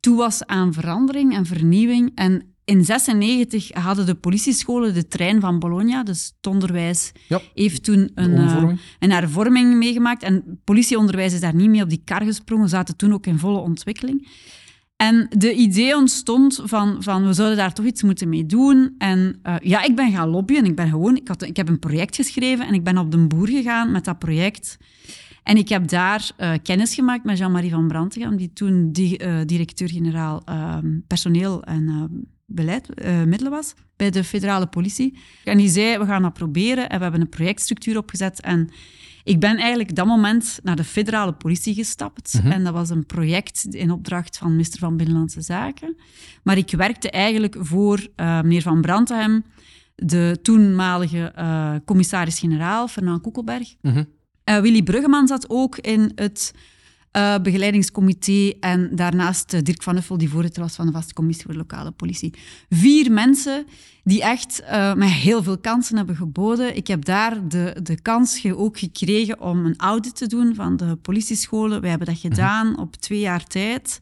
toe 0.00 0.16
was 0.16 0.46
aan 0.46 0.72
verandering 0.72 1.34
en 1.34 1.46
vernieuwing. 1.46 2.12
En 2.14 2.42
in 2.64 2.84
96 2.84 3.70
hadden 3.72 4.06
de 4.06 4.14
politiescholen 4.14 4.94
de 4.94 5.08
trein 5.08 5.40
van 5.40 5.58
Bologna, 5.58 6.02
dus 6.02 6.32
het 6.36 6.46
onderwijs, 6.52 7.12
Ja. 7.28 7.40
heeft 7.54 7.84
toen 7.84 8.10
een, 8.14 8.30
uh, 8.30 8.70
een 8.98 9.10
hervorming 9.10 9.74
meegemaakt. 9.74 10.22
En 10.22 10.60
politieonderwijs 10.64 11.32
is 11.32 11.40
daar 11.40 11.54
niet 11.54 11.68
mee 11.70 11.82
op 11.82 11.88
die 11.88 12.02
kar 12.04 12.22
gesprongen, 12.22 12.68
zaten 12.68 12.96
toen 12.96 13.12
ook 13.12 13.26
in 13.26 13.38
volle 13.38 13.58
ontwikkeling. 13.58 14.28
En 14.98 15.26
de 15.30 15.54
idee 15.54 15.96
ontstond 15.96 16.60
van, 16.64 17.02
van 17.02 17.26
we 17.26 17.32
zouden 17.32 17.56
daar 17.56 17.72
toch 17.72 17.86
iets 17.86 18.02
moeten 18.02 18.28
mee 18.28 18.46
doen. 18.46 18.94
En 18.98 19.40
uh, 19.46 19.54
ja, 19.62 19.82
ik 19.82 19.96
ben 19.96 20.12
gaan 20.12 20.28
lobbyen. 20.28 20.64
Ik, 20.64 20.76
ben 20.76 20.88
gewoon, 20.88 21.16
ik, 21.16 21.28
had, 21.28 21.42
ik 21.42 21.56
heb 21.56 21.68
een 21.68 21.78
project 21.78 22.16
geschreven 22.16 22.66
en 22.66 22.74
ik 22.74 22.84
ben 22.84 22.98
op 22.98 23.10
de 23.10 23.26
boer 23.26 23.48
gegaan 23.48 23.90
met 23.90 24.04
dat 24.04 24.18
project. 24.18 24.78
En 25.42 25.56
ik 25.56 25.68
heb 25.68 25.88
daar 25.88 26.30
uh, 26.38 26.52
kennis 26.62 26.94
gemaakt 26.94 27.24
met 27.24 27.38
Jean-Marie 27.38 27.70
van 27.70 27.88
Brantegam, 27.88 28.36
die 28.36 28.52
toen 28.52 28.92
uh, 28.92 29.40
directeur-generaal 29.46 30.44
personeel 31.06 31.64
en 31.64 32.10
beleid, 32.46 32.88
middelen 33.26 33.50
was 33.50 33.74
bij 33.96 34.10
de 34.10 34.24
federale 34.24 34.66
politie. 34.66 35.18
En 35.44 35.58
die 35.58 35.68
zei, 35.68 35.98
we 35.98 36.04
gaan 36.04 36.22
dat 36.22 36.32
proberen. 36.32 36.88
En 36.88 36.96
we 36.96 37.02
hebben 37.02 37.20
een 37.20 37.28
projectstructuur 37.28 37.96
opgezet. 37.96 38.40
En 38.40 38.70
ik 39.24 39.40
ben 39.40 39.56
eigenlijk 39.56 39.94
dat 39.94 40.06
moment 40.06 40.58
naar 40.62 40.76
de 40.76 40.84
federale 40.84 41.32
politie 41.32 41.74
gestapt. 41.74 42.34
Mhm. 42.42 42.52
En 42.52 42.64
dat 42.64 42.72
was 42.72 42.90
een 42.90 43.06
project 43.06 43.64
in 43.64 43.90
opdracht 43.90 44.38
van 44.38 44.50
minister 44.50 44.78
van 44.78 44.96
Binnenlandse 44.96 45.40
Zaken. 45.40 45.96
Maar 46.42 46.56
ik 46.56 46.70
werkte 46.70 47.10
eigenlijk 47.10 47.56
voor 47.58 47.98
uh, 47.98 48.40
meneer 48.40 48.62
Van 48.62 48.80
Brandhem, 48.80 49.44
de 49.94 50.38
toenmalige 50.42 51.32
uh, 51.38 51.74
commissaris-generaal, 51.84 52.88
Fernand 52.88 53.22
Koekelberg. 53.22 53.74
Mhm. 53.80 54.04
Uh, 54.44 54.58
Willy 54.58 54.82
Bruggeman 54.82 55.26
zat 55.26 55.50
ook 55.50 55.78
in 55.78 56.12
het 56.14 56.52
uh, 57.12 57.38
begeleidingscomité 57.42 58.52
en 58.60 58.96
daarnaast 58.96 59.52
uh, 59.52 59.60
Dirk 59.62 59.82
van 59.82 59.96
Uffel, 59.96 60.18
die 60.18 60.28
voorzitter 60.28 60.62
was 60.62 60.74
van 60.74 60.86
de 60.86 60.92
vaste 60.92 61.14
commissie 61.14 61.44
voor 61.44 61.52
de 61.52 61.58
lokale 61.58 61.90
politie. 61.90 62.34
Vier 62.70 63.12
mensen 63.12 63.66
die 64.04 64.22
echt 64.22 64.60
uh, 64.62 64.94
mij 64.94 65.08
heel 65.08 65.42
veel 65.42 65.58
kansen 65.58 65.96
hebben 65.96 66.16
geboden. 66.16 66.76
Ik 66.76 66.86
heb 66.86 67.04
daar 67.04 67.48
de, 67.48 67.76
de 67.82 68.00
kans 68.00 68.38
ge 68.38 68.56
ook 68.56 68.78
gekregen 68.78 69.40
om 69.40 69.64
een 69.64 69.76
audit 69.76 70.16
te 70.16 70.26
doen 70.26 70.54
van 70.54 70.76
de 70.76 70.96
politiescholen. 70.96 71.80
Wij 71.80 71.90
hebben 71.90 72.08
dat 72.08 72.18
gedaan 72.18 72.78
op 72.78 72.96
twee 72.96 73.20
jaar 73.20 73.44
tijd. 73.44 74.00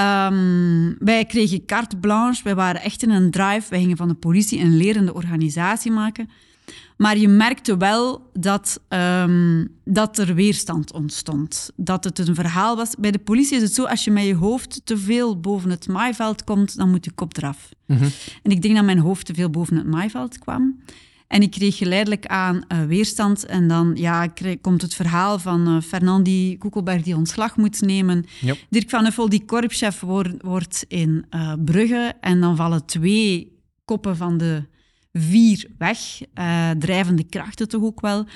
Um, 0.00 0.96
wij 0.98 1.24
kregen 1.24 1.64
carte 1.64 1.96
blanche, 1.96 2.42
wij 2.44 2.54
waren 2.54 2.82
echt 2.82 3.02
in 3.02 3.10
een 3.10 3.30
drive. 3.30 3.70
Wij 3.70 3.80
gingen 3.80 3.96
van 3.96 4.08
de 4.08 4.14
politie 4.14 4.60
een 4.60 4.76
lerende 4.76 5.14
organisatie 5.14 5.90
maken. 5.90 6.28
Maar 6.98 7.18
je 7.18 7.28
merkte 7.28 7.76
wel 7.76 8.30
dat, 8.32 8.80
um, 8.88 9.68
dat 9.84 10.18
er 10.18 10.34
weerstand 10.34 10.92
ontstond. 10.92 11.70
Dat 11.76 12.04
het 12.04 12.18
een 12.18 12.34
verhaal 12.34 12.76
was. 12.76 12.94
Bij 12.98 13.10
de 13.10 13.18
politie 13.18 13.56
is 13.56 13.62
het 13.62 13.74
zo, 13.74 13.84
als 13.84 14.04
je 14.04 14.10
met 14.10 14.24
je 14.24 14.34
hoofd 14.34 14.80
te 14.84 14.98
veel 14.98 15.40
boven 15.40 15.70
het 15.70 15.88
maaiveld 15.88 16.44
komt, 16.44 16.76
dan 16.76 16.90
moet 16.90 17.04
je 17.04 17.10
kop 17.10 17.36
eraf. 17.36 17.68
Mm 17.86 17.96
-hmm. 17.96 18.10
En 18.42 18.50
ik 18.50 18.62
denk 18.62 18.74
dat 18.74 18.84
mijn 18.84 18.98
hoofd 18.98 19.26
te 19.26 19.34
veel 19.34 19.50
boven 19.50 19.76
het 19.76 19.86
maaiveld 19.86 20.38
kwam. 20.38 20.78
En 21.28 21.42
ik 21.42 21.50
kreeg 21.50 21.76
geleidelijk 21.76 22.26
aan 22.26 22.64
uh, 22.68 22.84
weerstand. 22.84 23.46
En 23.46 23.68
dan 23.68 23.92
ja, 23.94 24.26
kreeg, 24.26 24.60
komt 24.60 24.82
het 24.82 24.94
verhaal 24.94 25.38
van 25.38 25.68
uh, 25.68 25.80
Fernandi 25.80 26.58
Koekelberg 26.58 27.02
die 27.02 27.16
ontslag 27.16 27.56
moet 27.56 27.80
nemen. 27.80 28.24
Yep. 28.40 28.58
Dirk 28.70 28.90
van 28.90 29.06
Uffel 29.06 29.28
die 29.28 29.44
korpschef 29.44 30.00
wordt, 30.00 30.42
wordt 30.42 30.84
in 30.88 31.26
uh, 31.34 31.52
Brugge. 31.64 32.14
En 32.20 32.40
dan 32.40 32.56
vallen 32.56 32.84
twee 32.84 33.56
koppen 33.84 34.16
van 34.16 34.38
de 34.38 34.62
vier 35.20 35.66
weg. 35.78 35.98
Uh, 36.34 36.70
drijvende 36.70 37.24
krachten 37.24 37.68
toch 37.68 37.82
ook 37.82 38.00
wel. 38.00 38.26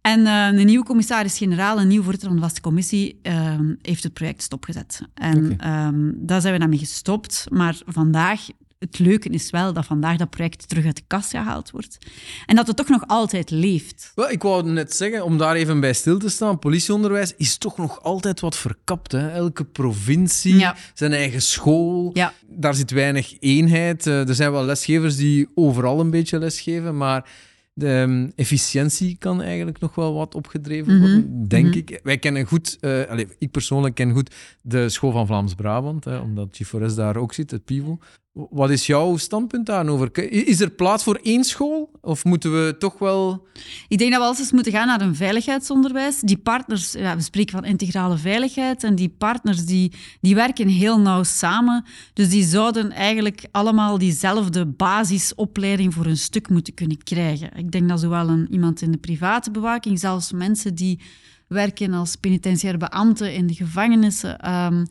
En 0.00 0.20
uh, 0.20 0.46
een 0.46 0.66
nieuwe 0.66 0.84
commissaris-generaal, 0.84 1.80
een 1.80 1.88
nieuw 1.88 2.02
voorzitter 2.02 2.28
van 2.28 2.38
de 2.38 2.44
vaste 2.44 2.60
commissie, 2.60 3.20
uh, 3.22 3.58
heeft 3.82 4.02
het 4.02 4.12
project 4.12 4.42
stopgezet. 4.42 5.00
En 5.14 5.52
okay. 5.52 5.86
um, 5.86 6.14
daar 6.16 6.40
zijn 6.40 6.52
we 6.52 6.58
dan 6.58 6.68
mee 6.68 6.78
gestopt. 6.78 7.46
Maar 7.50 7.80
vandaag 7.86 8.46
het 8.84 8.98
leuke 8.98 9.28
is 9.28 9.50
wel 9.50 9.72
dat 9.72 9.86
vandaag 9.86 10.16
dat 10.16 10.30
project 10.30 10.68
terug 10.68 10.84
uit 10.84 10.96
de 10.96 11.02
kast 11.06 11.30
gehaald 11.30 11.70
wordt. 11.70 11.98
En 12.46 12.56
dat 12.56 12.66
het 12.66 12.76
toch 12.76 12.88
nog 12.88 13.06
altijd 13.06 13.50
leeft. 13.50 14.12
Wel, 14.14 14.30
ik 14.30 14.42
wou 14.42 14.70
net 14.70 14.94
zeggen, 14.94 15.24
om 15.24 15.38
daar 15.38 15.54
even 15.54 15.80
bij 15.80 15.92
stil 15.92 16.18
te 16.18 16.28
staan, 16.28 16.58
politieonderwijs 16.58 17.34
is 17.36 17.58
toch 17.58 17.76
nog 17.76 18.02
altijd 18.02 18.40
wat 18.40 18.56
verkapt. 18.56 19.12
Hè? 19.12 19.30
Elke 19.30 19.64
provincie, 19.64 20.58
ja. 20.58 20.76
zijn 20.94 21.12
eigen 21.12 21.42
school, 21.42 22.10
ja. 22.12 22.32
daar 22.46 22.74
zit 22.74 22.90
weinig 22.90 23.36
eenheid. 23.40 24.06
Uh, 24.06 24.28
er 24.28 24.34
zijn 24.34 24.52
wel 24.52 24.64
lesgevers 24.64 25.16
die 25.16 25.48
overal 25.54 26.00
een 26.00 26.10
beetje 26.10 26.38
lesgeven, 26.38 26.96
maar 26.96 27.30
de 27.72 27.88
um, 27.88 28.32
efficiëntie 28.36 29.16
kan 29.18 29.42
eigenlijk 29.42 29.80
nog 29.80 29.94
wel 29.94 30.14
wat 30.14 30.34
opgedreven 30.34 30.98
worden, 30.98 31.26
mm 31.26 31.32
-hmm. 31.32 31.48
denk 31.48 31.64
mm 31.64 31.70
-hmm. 31.70 31.80
ik. 31.80 32.00
Wij 32.02 32.18
kennen 32.18 32.46
goed, 32.46 32.78
uh, 32.80 33.04
allez, 33.04 33.26
ik 33.38 33.50
persoonlijk 33.50 33.94
ken 33.94 34.12
goed 34.12 34.34
de 34.62 34.88
school 34.88 35.12
van 35.12 35.26
Vlaams-Brabant, 35.26 36.06
omdat 36.06 36.60
G4S 36.62 36.94
daar 36.94 37.16
ook 37.16 37.32
zit, 37.32 37.50
het 37.50 37.64
PIVO. 37.64 37.98
Wat 38.34 38.70
is 38.70 38.86
jouw 38.86 39.16
standpunt 39.16 39.66
daarover? 39.66 40.32
Is 40.46 40.60
er 40.60 40.70
plaats 40.70 41.04
voor 41.04 41.20
één 41.22 41.44
school? 41.44 41.90
Of 42.00 42.24
moeten 42.24 42.52
we 42.52 42.76
toch 42.78 42.98
wel... 42.98 43.46
Ik 43.88 43.98
denk 43.98 44.10
dat 44.10 44.20
we 44.20 44.26
altijd 44.26 44.52
moeten 44.52 44.72
gaan 44.72 44.86
naar 44.86 45.00
een 45.00 45.14
veiligheidsonderwijs. 45.14 46.20
Die 46.20 46.36
partners, 46.38 46.92
ja, 46.92 47.16
we 47.16 47.22
spreken 47.22 47.52
van 47.52 47.64
integrale 47.64 48.16
veiligheid, 48.16 48.84
en 48.84 48.94
die 48.94 49.08
partners 49.08 49.64
die, 49.64 49.92
die 50.20 50.34
werken 50.34 50.68
heel 50.68 51.00
nauw 51.00 51.22
samen. 51.22 51.84
Dus 52.12 52.28
die 52.28 52.44
zouden 52.44 52.90
eigenlijk 52.90 53.46
allemaal 53.50 53.98
diezelfde 53.98 54.66
basisopleiding 54.66 55.94
voor 55.94 56.06
een 56.06 56.16
stuk 56.16 56.48
moeten 56.48 56.74
kunnen 56.74 57.02
krijgen. 57.02 57.56
Ik 57.56 57.70
denk 57.70 57.88
dat 57.88 58.00
zowel 58.00 58.28
een, 58.28 58.48
iemand 58.50 58.82
in 58.82 58.90
de 58.90 58.98
private 58.98 59.50
bewaking, 59.50 59.98
zelfs 59.98 60.32
mensen 60.32 60.74
die 60.74 61.00
werken 61.48 61.92
als 61.92 62.16
penitentiaire 62.16 62.78
beambten 62.78 63.34
in 63.34 63.46
de 63.46 63.54
gevangenissen... 63.54 64.52
Um, 64.54 64.86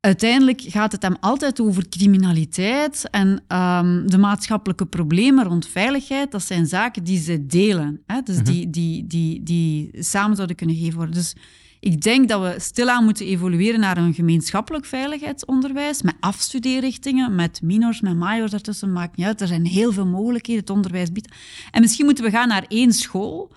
Uiteindelijk 0.00 0.60
gaat 0.60 0.92
het 0.92 1.02
hem 1.02 1.16
altijd 1.20 1.60
over 1.60 1.88
criminaliteit 1.88 3.08
en 3.10 3.28
um, 3.28 4.10
de 4.10 4.18
maatschappelijke 4.18 4.86
problemen 4.86 5.44
rond 5.44 5.66
veiligheid. 5.66 6.30
Dat 6.30 6.42
zijn 6.42 6.66
zaken 6.66 7.04
die 7.04 7.18
ze 7.18 7.46
delen. 7.46 8.02
Hè? 8.06 8.20
Dus 8.22 8.38
die, 8.42 8.70
die, 8.70 9.06
die, 9.06 9.42
die 9.42 9.90
samen 9.92 10.36
zouden 10.36 10.56
kunnen 10.56 10.76
gegeven 10.76 10.96
worden. 10.96 11.14
Dus 11.14 11.34
ik 11.80 12.00
denk 12.00 12.28
dat 12.28 12.40
we 12.40 12.60
stilaan 12.60 13.04
moeten 13.04 13.26
evolueren 13.26 13.80
naar 13.80 13.96
een 13.96 14.14
gemeenschappelijk 14.14 14.84
veiligheidsonderwijs. 14.84 16.02
Met 16.02 16.16
afstudeerrichtingen, 16.20 17.34
met 17.34 17.62
minors, 17.62 18.00
met 18.00 18.16
majors 18.16 18.50
daartussen. 18.50 18.92
Maakt 18.92 19.16
niet 19.16 19.26
uit. 19.26 19.40
Er 19.40 19.46
zijn 19.46 19.66
heel 19.66 19.92
veel 19.92 20.06
mogelijkheden. 20.06 20.60
Het 20.60 20.70
onderwijs 20.70 21.12
biedt. 21.12 21.34
En 21.70 21.80
misschien 21.80 22.04
moeten 22.04 22.24
we 22.24 22.30
gaan 22.30 22.48
naar 22.48 22.64
één 22.68 22.92
school 22.92 23.52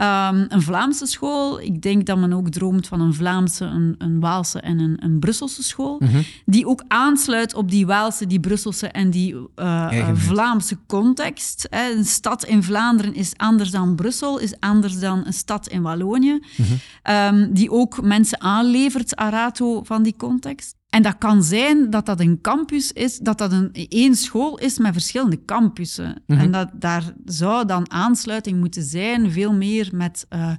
Um, 0.00 0.44
een 0.48 0.62
Vlaamse 0.62 1.06
school, 1.06 1.60
ik 1.60 1.82
denk 1.82 2.06
dat 2.06 2.18
men 2.18 2.32
ook 2.32 2.48
droomt 2.48 2.88
van 2.88 3.00
een 3.00 3.14
Vlaamse, 3.14 3.64
een, 3.64 3.94
een 3.98 4.20
Waalse 4.20 4.60
en 4.60 4.78
een, 4.78 4.96
een 5.04 5.18
Brusselse 5.18 5.62
school, 5.62 5.96
mm 5.98 6.08
-hmm. 6.08 6.24
die 6.44 6.66
ook 6.66 6.84
aansluit 6.88 7.54
op 7.54 7.70
die 7.70 7.86
Waalse, 7.86 8.26
die 8.26 8.40
Brusselse 8.40 8.88
en 8.88 9.10
die 9.10 9.34
uh, 9.56 10.08
Vlaamse 10.14 10.78
context. 10.86 11.66
Hè. 11.70 11.90
Een 11.90 12.04
stad 12.04 12.44
in 12.44 12.62
Vlaanderen 12.62 13.14
is 13.14 13.32
anders 13.36 13.70
dan 13.70 13.94
Brussel, 13.94 14.38
is 14.38 14.54
anders 14.60 15.00
dan 15.00 15.26
een 15.26 15.32
stad 15.32 15.68
in 15.68 15.82
Wallonië, 15.82 16.32
mm 16.56 16.64
-hmm. 16.66 17.14
um, 17.14 17.52
die 17.52 17.70
ook 17.70 18.02
mensen 18.02 18.40
aanlevert, 18.40 19.16
Arato, 19.16 19.82
van 19.82 20.02
die 20.02 20.14
context. 20.16 20.79
En 20.90 21.02
dat 21.02 21.18
kan 21.18 21.42
zijn 21.42 21.90
dat 21.90 22.06
dat 22.06 22.20
een 22.20 22.40
campus 22.40 22.92
is, 22.92 23.18
dat 23.18 23.38
dat 23.38 23.52
een 23.52 23.70
één 23.72 24.14
school 24.14 24.58
is 24.58 24.78
met 24.78 24.92
verschillende 24.92 25.44
campussen. 25.44 26.08
Mm 26.08 26.36
-hmm. 26.36 26.38
En 26.38 26.50
dat 26.50 26.70
daar 26.72 27.14
zou 27.24 27.66
dan 27.66 27.90
aansluiting 27.90 28.58
moeten 28.58 28.82
zijn, 28.82 29.30
veel 29.30 29.52
meer 29.52 29.90
met 29.92 30.26
uh, 30.30 30.52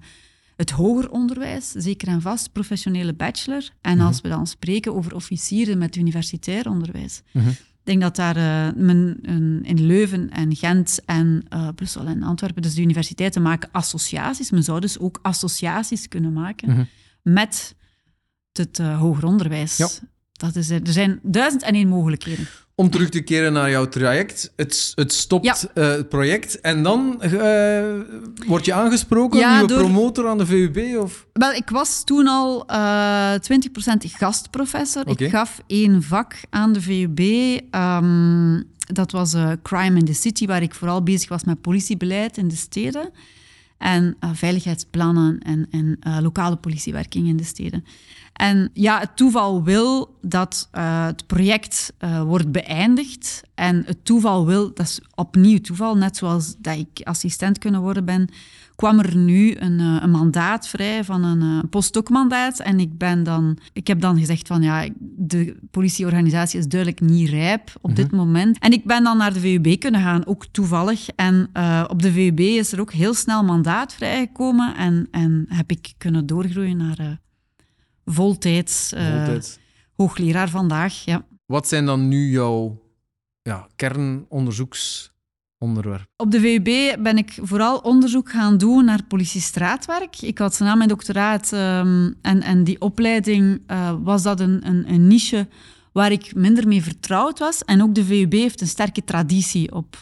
het 0.55 0.69
hoger 0.69 1.11
onderwijs, 1.11 1.71
zeker 1.71 2.07
en 2.07 2.21
vast, 2.21 2.51
professionele 2.51 3.13
bachelor. 3.13 3.69
En 3.81 3.91
mm 3.91 3.97
-hmm. 3.97 4.07
als 4.07 4.21
we 4.21 4.29
dan 4.29 4.47
spreken 4.47 4.95
over 4.95 5.15
officieren 5.15 5.77
met 5.77 5.95
universitair 5.95 6.69
onderwijs. 6.69 7.21
Mm 7.31 7.41
-hmm. 7.41 7.51
Ik 7.51 7.87
denk 7.87 8.01
dat 8.01 8.15
daar 8.15 8.37
uh, 8.37 8.81
men, 8.83 9.17
een, 9.21 9.59
in 9.63 9.85
Leuven 9.85 10.29
en 10.29 10.55
Gent 10.55 10.99
en 11.05 11.45
uh, 11.53 11.67
Brussel 11.75 12.05
en 12.05 12.23
Antwerpen, 12.23 12.61
dus 12.61 12.73
de 12.73 12.81
universiteiten 12.81 13.41
maken 13.41 13.69
associaties. 13.71 14.51
Men 14.51 14.63
zou 14.63 14.79
dus 14.79 14.99
ook 14.99 15.19
associaties 15.21 16.07
kunnen 16.07 16.33
maken 16.33 16.89
met 17.21 17.75
het 18.51 18.77
hoger 18.77 19.25
onderwijs. 19.25 19.77
Ja. 19.77 19.87
Dat 20.41 20.55
is, 20.55 20.69
er 20.69 20.81
zijn 20.83 21.19
duizend 21.23 21.63
en 21.63 21.73
één 21.73 21.87
mogelijkheden. 21.87 22.47
Om 22.75 22.89
terug 22.89 23.09
te 23.09 23.21
keren 23.21 23.53
naar 23.53 23.69
jouw 23.69 23.87
traject. 23.87 24.53
Het, 24.55 24.91
het 24.95 25.13
stopt 25.13 25.45
ja. 25.45 25.55
uh, 25.75 25.89
het 25.89 26.09
project 26.09 26.61
en 26.61 26.83
dan 26.83 27.21
uh, 27.23 27.83
word 28.47 28.65
je 28.65 28.73
aangesproken, 28.73 29.39
ja, 29.39 29.51
nieuwe 29.51 29.67
door... 29.67 29.77
promotor 29.77 30.27
aan 30.27 30.37
de 30.37 30.45
VUB? 30.45 30.97
Of? 30.97 31.25
Wel, 31.33 31.51
ik 31.51 31.69
was 31.69 32.03
toen 32.03 32.27
al 32.27 32.65
uh, 32.71 33.33
20% 33.33 33.37
gastprofessor. 33.97 35.01
Okay. 35.01 35.25
Ik 35.25 35.31
gaf 35.31 35.61
één 35.67 36.03
vak 36.03 36.35
aan 36.49 36.73
de 36.73 36.81
VUB. 36.81 37.19
Um, 37.75 38.69
dat 38.77 39.11
was 39.11 39.35
Crime 39.61 39.99
in 39.99 40.05
the 40.05 40.13
City, 40.13 40.45
waar 40.45 40.61
ik 40.61 40.75
vooral 40.75 41.03
bezig 41.03 41.29
was 41.29 41.43
met 41.43 41.61
politiebeleid 41.61 42.37
in 42.37 42.47
de 42.47 42.55
steden. 42.55 43.09
En 43.81 44.17
veiligheidsplannen 44.33 45.39
en, 45.39 45.67
en 45.71 45.99
lokale 46.21 46.55
politiewerking 46.55 47.27
in 47.27 47.37
de 47.37 47.43
steden. 47.43 47.85
En 48.33 48.69
ja, 48.73 48.99
het 48.99 49.15
toeval 49.15 49.63
wil 49.63 50.17
dat 50.21 50.69
uh, 50.73 51.05
het 51.05 51.27
project 51.27 51.93
wordt 52.25 52.51
beëindigd. 52.51 53.41
En 53.55 53.83
het 53.85 54.05
toeval 54.05 54.45
wil, 54.45 54.73
dat 54.73 54.85
is 54.85 54.99
opnieuw 55.15 55.59
toeval, 55.59 55.97
net 55.97 56.17
zoals 56.17 56.55
dat 56.57 56.77
ik 56.77 57.01
assistent 57.03 57.57
kunnen 57.57 57.81
worden 57.81 58.05
ben, 58.05 58.29
kwam 58.81 58.99
er 58.99 59.17
nu 59.17 59.55
een, 59.55 59.79
uh, 59.79 59.97
een 60.01 60.11
mandaat 60.11 60.67
vrij 60.67 61.03
van 61.03 61.23
een 61.23 61.69
postdocmandaat. 61.69 62.59
En 62.59 62.79
ik, 62.79 62.97
ben 62.97 63.23
dan, 63.23 63.57
ik 63.73 63.87
heb 63.87 64.01
dan 64.01 64.17
gezegd 64.19 64.47
van 64.47 64.61
ja, 64.61 64.87
de 64.99 65.57
politieorganisatie 65.71 66.59
is 66.59 66.67
duidelijk 66.67 67.01
niet 67.01 67.29
rijp 67.29 67.73
op 67.81 67.95
dit 67.95 68.11
moment. 68.11 68.59
En 68.59 68.71
ik 68.71 68.85
ben 68.85 69.03
dan 69.03 69.17
naar 69.17 69.33
de 69.33 69.39
VUB 69.39 69.79
kunnen 69.79 70.01
gaan, 70.01 70.25
ook 70.25 70.45
toevallig. 70.45 71.07
En 71.09 71.49
op 71.87 72.01
de 72.01 72.11
VUB 72.11 72.39
is 72.39 72.71
er 72.71 72.79
ook 72.79 72.91
heel 72.91 73.13
snel 73.13 73.43
mandaat 73.43 73.93
vrijgekomen. 73.93 74.75
En, 74.75 75.07
en 75.11 75.45
heb 75.47 75.71
ik 75.71 75.93
kunnen 75.97 76.25
doorgroeien 76.25 76.77
naar 76.77 77.19
voltijds, 78.05 78.93
uh, 78.93 79.15
voltijds. 79.17 79.59
hoogleraar 79.95 80.49
vandaag. 80.49 80.93
Ja. 80.93 81.25
Wat 81.45 81.67
zijn 81.67 81.85
dan 81.85 82.07
nu 82.07 82.29
jouw 82.29 82.81
ja, 83.41 83.67
kernonderzoeksonderwerpen? 85.61 86.07
Op 86.17 86.31
de 86.31 86.39
VUB 86.39 87.03
ben 87.03 87.17
ik 87.17 87.37
vooral 87.41 87.77
onderzoek 87.77 88.29
gaan 88.29 88.57
doen 88.57 88.85
naar 88.85 89.03
politiestraatwerk. 89.03 90.21
Ik 90.21 90.37
had 90.37 90.59
na 90.59 90.75
mijn 90.75 90.89
doctoraat 90.89 91.51
um, 91.51 92.15
en, 92.21 92.41
en 92.41 92.63
die 92.63 92.81
opleiding 92.81 93.61
uh, 93.67 93.93
was 94.03 94.23
dat 94.23 94.39
een, 94.39 94.67
een, 94.67 94.93
een 94.93 95.07
niche 95.07 95.47
waar 95.91 96.11
ik 96.11 96.35
minder 96.35 96.67
mee 96.67 96.83
vertrouwd 96.83 97.39
was. 97.39 97.63
En 97.65 97.81
ook 97.81 97.95
de 97.95 98.05
VUB 98.05 98.31
heeft 98.31 98.61
een 98.61 98.67
sterke 98.67 99.03
traditie 99.03 99.71
op, 99.75 99.95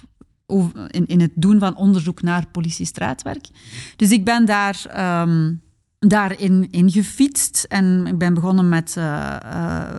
in, 0.87 1.05
in 1.07 1.19
het 1.21 1.31
doen 1.35 1.59
van 1.59 1.75
onderzoek 1.75 2.21
naar 2.21 2.47
politiestraatwerk. 2.51 3.47
Dus 3.95 4.11
ik 4.11 4.25
ben 4.25 4.45
daar 4.45 5.21
um, 5.21 5.61
daarin 6.00 6.68
in 6.72 6.91
gefietst 6.91 7.65
en 7.70 8.08
ik 8.08 8.18
ben 8.18 8.34
begonnen 8.34 8.70
met 8.70 8.96
uh, 8.98 9.36
uh, 9.44 9.89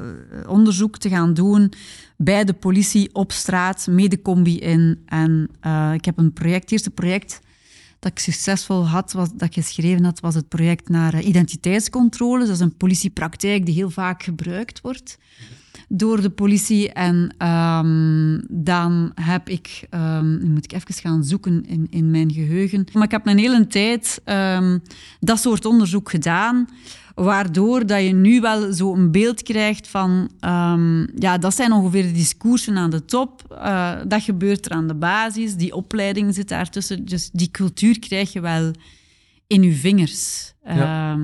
onderzoek 0.47 0.99
te 0.99 1.09
gaan 1.09 1.35
doen 1.35 1.73
bij 2.17 2.45
de 2.45 2.53
politie 2.53 3.15
op 3.15 3.33
straat, 3.33 3.87
medecombi 3.87 4.59
in. 4.59 5.03
En 5.07 5.49
uh, 5.67 5.93
ik 5.95 6.05
heb 6.05 6.19
een 6.19 6.33
project, 6.33 6.63
het 6.63 6.73
eerste 6.73 6.91
project 6.91 7.41
dat 7.99 8.13
ik 8.13 8.19
succesvol 8.19 8.89
had, 8.89 9.13
was, 9.13 9.29
dat 9.33 9.49
ik 9.49 9.55
geschreven 9.55 10.05
had, 10.05 10.21
was 10.21 10.35
het 10.35 10.49
project 10.49 10.89
naar 10.89 11.21
identiteitscontroles. 11.21 12.47
Dat 12.47 12.55
is 12.55 12.63
een 12.63 12.77
politiepraktijk 12.77 13.67
die 13.67 13.75
heel 13.75 13.91
vaak 13.91 14.23
gebruikt 14.23 14.81
wordt 14.81 15.19
door 15.89 16.21
de 16.21 16.31
politie. 16.31 16.93
En 16.93 17.35
um, 17.47 18.45
dan 18.49 19.13
heb 19.15 19.49
ik, 19.49 19.87
um, 19.91 20.39
nu 20.39 20.49
moet 20.49 20.65
ik 20.65 20.73
even 20.73 20.95
gaan 20.95 21.25
zoeken 21.25 21.65
in, 21.67 21.87
in 21.91 22.11
mijn 22.11 22.33
geheugen. 22.33 22.87
Maar 22.93 23.03
ik 23.03 23.11
heb 23.11 23.27
een 23.27 23.39
hele 23.39 23.67
tijd 23.67 24.23
um, 24.25 24.83
dat 25.21 25.41
soort 25.41 25.65
onderzoek 25.65 26.11
gedaan, 26.11 26.69
waardoor 27.15 27.87
dat 27.87 28.03
je 28.03 28.13
nu 28.13 28.41
wel 28.41 28.73
zo 28.73 28.95
een 28.95 29.11
beeld 29.11 29.43
krijgt 29.43 29.89
van, 29.89 30.31
ja, 31.15 31.39
dat 31.39 31.55
zijn 31.55 31.73
ongeveer 31.73 32.03
de 32.03 32.13
discoursen 32.13 32.77
aan 32.77 32.91
de 32.91 33.05
top. 33.05 33.45
Uh, 33.53 33.93
dat 34.09 34.23
gebeurt 34.23 34.67
er 34.67 34.73
aan 34.73 34.89
de 34.89 34.95
basis, 34.95 35.55
die 35.55 35.75
opleiding 35.75 36.35
zit 36.35 36.49
daartussen. 36.49 37.05
Dus 37.05 37.31
die 37.33 37.51
cultuur 37.51 37.99
krijg 37.99 38.33
je 38.33 38.41
wel 38.41 38.71
in 39.47 39.63
je 39.63 39.73
vingers. 39.73 40.55
Ja 40.65 41.19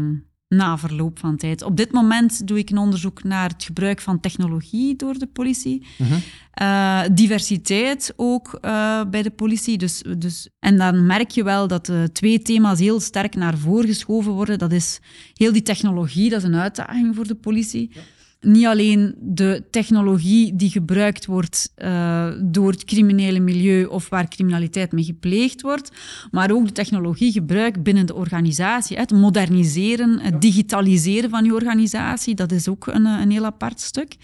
na 0.49 0.79
verloop 0.79 1.19
van 1.19 1.37
tijd. 1.37 1.63
Op 1.63 1.77
dit 1.77 1.93
moment 1.93 2.47
doe 2.47 2.59
ik 2.59 2.71
een 2.71 2.79
onderzoek 2.79 3.23
naar 3.23 3.49
het 3.49 3.65
gebruik 3.65 4.01
van 4.01 4.21
technologie 4.21 4.97
door 4.97 5.19
de 5.19 5.27
politie. 5.27 5.87
Uh 5.99 6.09
-huh. 6.09 6.19
uh, 6.63 7.15
diversiteit 7.15 8.13
ook 8.17 8.59
uh, 8.63 9.01
bij 9.11 9.23
de 9.23 9.31
politie. 9.31 9.79
Dus, 9.79 10.03
dus, 10.19 10.49
en 10.59 10.77
dan 10.77 11.07
merk 11.07 11.31
je 11.31 11.45
wel 11.45 11.69
dat 11.69 11.87
de 11.87 12.09
twee 12.13 12.43
thema's 12.43 12.79
heel 12.79 13.01
sterk 13.01 13.35
naar 13.35 13.59
voren 13.59 13.87
geschoven 13.87 14.33
worden. 14.33 14.59
Dat 14.59 14.73
is 14.73 15.01
heel 15.35 15.53
die 15.53 15.63
technologie, 15.63 16.31
dat 16.31 16.43
is 16.43 16.49
een 16.49 16.57
uitdaging 16.57 17.15
voor 17.15 17.27
de 17.27 17.35
politie. 17.35 17.91
Ja. 17.93 18.01
Niet 18.41 18.67
alleen 18.67 19.15
de 19.21 19.65
technologie 19.71 20.57
die 20.57 20.71
gebruikt 20.71 21.27
wordt 21.27 21.73
uh, 21.77 22.33
door 22.43 22.71
het 22.71 22.85
criminele 22.85 23.41
milieu 23.41 23.85
of 23.85 24.09
waar 24.09 24.29
criminaliteit 24.29 24.93
mee 24.93 25.05
gepleegd 25.05 25.63
wordt, 25.63 25.91
maar 26.31 26.51
ook 26.51 26.67
de 26.67 26.73
technologie 26.73 27.33
gebruikt 27.33 27.83
binnen 27.83 28.07
de 28.07 28.15
organisatie. 28.15 28.97
Het 28.97 29.11
moderniseren, 29.11 30.21
het 30.21 30.41
digitaliseren 30.41 31.31
van 31.31 31.45
je 31.45 31.55
organisatie, 31.55 32.35
dat 32.35 32.53
is 32.53 32.69
ook 32.69 32.87
een, 32.87 33.05
een 33.05 33.31
heel 33.31 33.45
apart 33.45 33.81
stuk. 33.81 34.17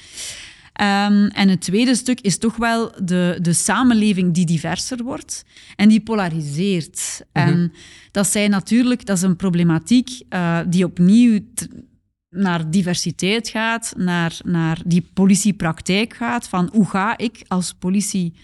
Um, 0.81 1.26
en 1.26 1.49
het 1.49 1.61
tweede 1.61 1.95
stuk 1.95 2.21
is 2.21 2.38
toch 2.38 2.57
wel 2.57 2.92
de, 3.04 3.38
de 3.40 3.52
samenleving 3.52 4.35
die 4.35 4.47
diverser 4.47 5.02
wordt 5.02 5.45
en 5.76 5.88
die 5.88 6.00
polariseert. 6.00 7.23
Mm 7.33 7.42
-hmm. 7.42 7.52
En 7.52 7.73
dat 8.11 8.26
zijn 8.26 8.50
natuurlijk, 8.50 9.07
dat 9.07 9.16
is 9.16 9.23
een 9.23 9.37
problematiek 9.37 10.23
uh, 10.31 10.59
die 10.69 10.85
opnieuw 10.85 11.40
naar 12.33 12.71
diversiteit 12.71 13.49
gaat, 13.49 13.93
naar, 13.97 14.41
naar 14.45 14.83
die 14.87 15.11
politiepraktijk 15.15 16.15
gaat, 16.15 16.49
van 16.49 16.69
hoe 16.73 16.87
ga 16.87 17.19
ik 17.19 17.45
als 17.49 17.75
politie 17.75 18.35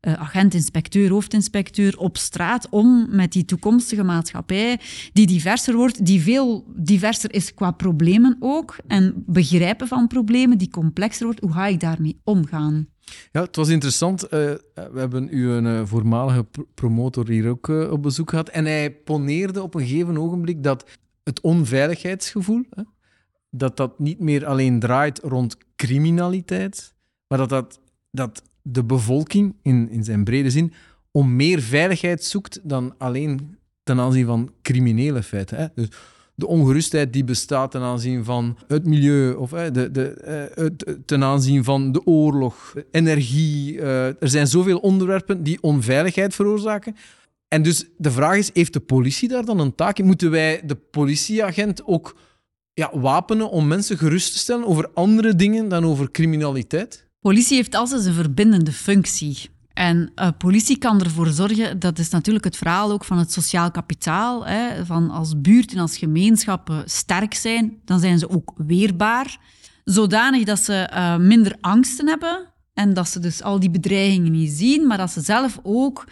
uh, 0.00 0.12
agent, 0.12 0.54
inspecteur, 0.54 1.10
hoofdinspecteur 1.10 1.98
op 1.98 2.16
straat 2.16 2.68
om 2.70 3.06
met 3.10 3.32
die 3.32 3.44
toekomstige 3.44 4.02
maatschappij 4.02 4.80
die 5.12 5.26
diverser 5.26 5.74
wordt, 5.74 6.06
die 6.06 6.20
veel 6.20 6.64
diverser 6.76 7.34
is 7.34 7.54
qua 7.54 7.70
problemen 7.70 8.36
ook 8.40 8.76
en 8.86 9.24
begrijpen 9.26 9.88
van 9.88 10.06
problemen, 10.06 10.58
die 10.58 10.70
complexer 10.70 11.24
wordt. 11.24 11.40
Hoe 11.40 11.52
ga 11.52 11.66
ik 11.66 11.80
daarmee 11.80 12.20
omgaan? 12.24 12.86
Ja, 13.32 13.40
het 13.42 13.56
was 13.56 13.68
interessant. 13.68 14.24
Uh, 14.24 14.30
we 14.30 14.92
hebben 14.94 15.28
u 15.30 15.50
een 15.50 15.64
uh, 15.64 15.80
voormalige 15.84 16.44
pr 16.44 16.60
promotor 16.74 17.28
hier 17.28 17.48
ook 17.48 17.68
op 17.68 18.02
bezoek 18.02 18.30
gehad. 18.30 18.48
En 18.48 18.64
hij 18.64 18.90
poneerde 18.90 19.62
op 19.62 19.74
een 19.74 19.86
gegeven 19.86 20.18
ogenblik 20.18 20.62
dat 20.62 20.98
het 21.24 21.40
onveiligheidsgevoel, 21.40 22.62
hè, 22.70 22.82
dat 23.54 23.76
dat 23.76 23.98
niet 23.98 24.18
meer 24.18 24.46
alleen 24.46 24.78
draait 24.78 25.18
rond 25.18 25.56
criminaliteit, 25.76 26.94
maar 27.26 27.38
dat, 27.38 27.48
dat, 27.48 27.80
dat 28.10 28.42
de 28.62 28.84
bevolking 28.84 29.54
in, 29.62 29.90
in 29.90 30.04
zijn 30.04 30.24
brede 30.24 30.50
zin 30.50 30.72
om 31.10 31.36
meer 31.36 31.60
veiligheid 31.60 32.24
zoekt 32.24 32.60
dan 32.62 32.94
alleen 32.98 33.56
ten 33.82 34.00
aanzien 34.00 34.26
van 34.26 34.50
criminele 34.62 35.22
feiten. 35.22 35.56
Hè. 35.56 35.66
Dus 35.74 35.88
de 36.34 36.46
ongerustheid 36.46 37.12
die 37.12 37.24
bestaat 37.24 37.70
ten 37.70 37.80
aanzien 37.80 38.24
van 38.24 38.58
het 38.66 38.86
milieu 38.86 39.34
of 39.34 39.50
hè, 39.50 39.70
de, 39.70 39.90
de, 39.90 40.50
het, 40.54 40.98
ten 41.06 41.24
aanzien 41.24 41.64
van 41.64 41.92
de 41.92 42.06
oorlog, 42.06 42.74
energie. 42.90 43.74
Uh, 43.74 44.06
er 44.06 44.28
zijn 44.28 44.46
zoveel 44.46 44.78
onderwerpen 44.78 45.42
die 45.42 45.62
onveiligheid 45.62 46.34
veroorzaken. 46.34 46.96
En 47.48 47.62
dus 47.62 47.84
de 47.96 48.10
vraag 48.10 48.36
is, 48.36 48.50
heeft 48.52 48.72
de 48.72 48.80
politie 48.80 49.28
daar 49.28 49.44
dan 49.44 49.58
een 49.58 49.74
taak 49.74 49.98
in? 49.98 50.04
Moeten 50.04 50.30
wij 50.30 50.62
de 50.64 50.74
politieagent 50.74 51.86
ook 51.86 52.16
ja, 52.74 52.90
wapenen 52.92 53.50
om 53.50 53.66
mensen 53.66 53.98
gerust 53.98 54.32
te 54.32 54.38
stellen 54.38 54.66
over 54.66 54.90
andere 54.94 55.36
dingen 55.36 55.68
dan 55.68 55.84
over 55.84 56.10
criminaliteit? 56.10 57.10
Politie 57.20 57.56
heeft 57.56 57.74
altijd 57.74 58.04
een 58.04 58.14
verbindende 58.14 58.72
functie. 58.72 59.50
En 59.72 60.12
uh, 60.16 60.28
politie 60.38 60.78
kan 60.78 61.00
ervoor 61.00 61.26
zorgen, 61.26 61.78
dat 61.78 61.98
is 61.98 62.08
natuurlijk 62.08 62.44
het 62.44 62.56
verhaal 62.56 62.92
ook 62.92 63.04
van 63.04 63.18
het 63.18 63.32
sociaal 63.32 63.70
kapitaal, 63.70 64.46
hè, 64.46 64.86
van 64.86 65.10
als 65.10 65.40
buurt 65.40 65.72
en 65.72 65.78
als 65.78 65.98
gemeenschappen 65.98 66.82
sterk 66.90 67.34
zijn, 67.34 67.80
dan 67.84 68.00
zijn 68.00 68.18
ze 68.18 68.30
ook 68.30 68.52
weerbaar, 68.56 69.38
zodanig 69.84 70.44
dat 70.44 70.58
ze 70.58 70.90
uh, 70.92 71.16
minder 71.16 71.56
angsten 71.60 72.08
hebben 72.08 72.52
en 72.74 72.94
dat 72.94 73.08
ze 73.08 73.18
dus 73.18 73.42
al 73.42 73.60
die 73.60 73.70
bedreigingen 73.70 74.32
niet 74.32 74.50
zien, 74.50 74.86
maar 74.86 74.98
dat 74.98 75.10
ze 75.10 75.20
zelf 75.20 75.58
ook 75.62 76.08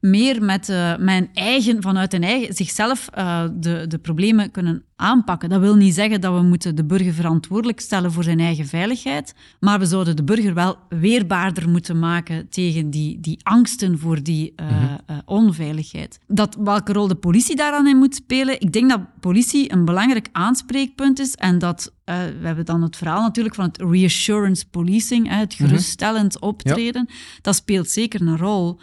meer 0.00 0.42
met 0.42 0.68
mijn 0.98 1.30
eigen, 1.32 1.82
vanuit 1.82 2.12
hun 2.12 2.22
eigen, 2.22 2.54
zichzelf 2.54 3.08
de, 3.52 3.84
de 3.88 3.98
problemen 4.02 4.50
kunnen 4.50 4.84
aanpakken. 5.02 5.48
Dat 5.48 5.60
wil 5.60 5.74
niet 5.74 5.94
zeggen 5.94 6.20
dat 6.20 6.34
we 6.34 6.42
moeten 6.42 6.76
de 6.76 6.84
burger 6.84 7.12
verantwoordelijk 7.12 7.80
stellen 7.80 8.12
voor 8.12 8.22
zijn 8.22 8.40
eigen 8.40 8.66
veiligheid, 8.66 9.34
maar 9.60 9.78
we 9.78 9.86
zouden 9.86 10.16
de 10.16 10.24
burger 10.24 10.54
wel 10.54 10.76
weerbaarder 10.88 11.68
moeten 11.68 11.98
maken 11.98 12.48
tegen 12.48 12.90
die, 12.90 13.20
die 13.20 13.38
angsten 13.42 13.98
voor 13.98 14.22
die 14.22 14.52
uh, 14.56 14.66
mm 14.66 14.98
-hmm. 15.06 15.22
onveiligheid. 15.24 16.18
Dat, 16.26 16.56
welke 16.60 16.92
rol 16.92 17.08
de 17.08 17.14
politie 17.14 17.56
daaraan 17.56 17.86
in 17.86 17.96
moet 17.96 18.14
spelen, 18.14 18.60
ik 18.60 18.72
denk 18.72 18.90
dat 18.90 19.00
politie 19.20 19.72
een 19.72 19.84
belangrijk 19.84 20.28
aanspreekpunt 20.32 21.18
is 21.18 21.34
en 21.34 21.58
dat 21.58 21.92
uh, 22.04 22.16
we 22.40 22.46
hebben 22.46 22.64
dan 22.64 22.82
het 22.82 22.96
verhaal 22.96 23.22
natuurlijk 23.22 23.54
van 23.54 23.64
het 23.64 23.82
reassurance 23.82 24.68
policing, 24.68 25.28
hè, 25.28 25.36
het 25.36 25.58
mhm. 25.58 25.68
geruststellend 25.68 26.40
optreden. 26.40 27.04
Ja. 27.08 27.14
Dat 27.40 27.54
speelt 27.54 27.90
zeker 27.90 28.20
een 28.20 28.38
rol. 28.38 28.78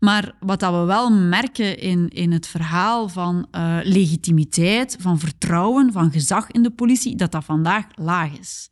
Maar 0.00 0.34
wat 0.40 0.60
dat 0.60 0.72
we 0.72 0.84
wel 0.84 1.10
merken 1.10 1.78
in, 1.78 2.08
in 2.08 2.32
het 2.32 2.46
verhaal 2.46 3.08
van 3.08 3.46
uh, 3.52 3.78
legitimiteit, 3.82 4.96
van 5.00 5.18
vertrouwen, 5.18 5.63
van 5.92 6.12
gezag 6.12 6.50
in 6.50 6.62
de 6.62 6.70
politie, 6.70 7.16
dat 7.16 7.32
dat 7.32 7.44
vandaag 7.44 7.84
laag 7.94 8.38
is. 8.38 8.68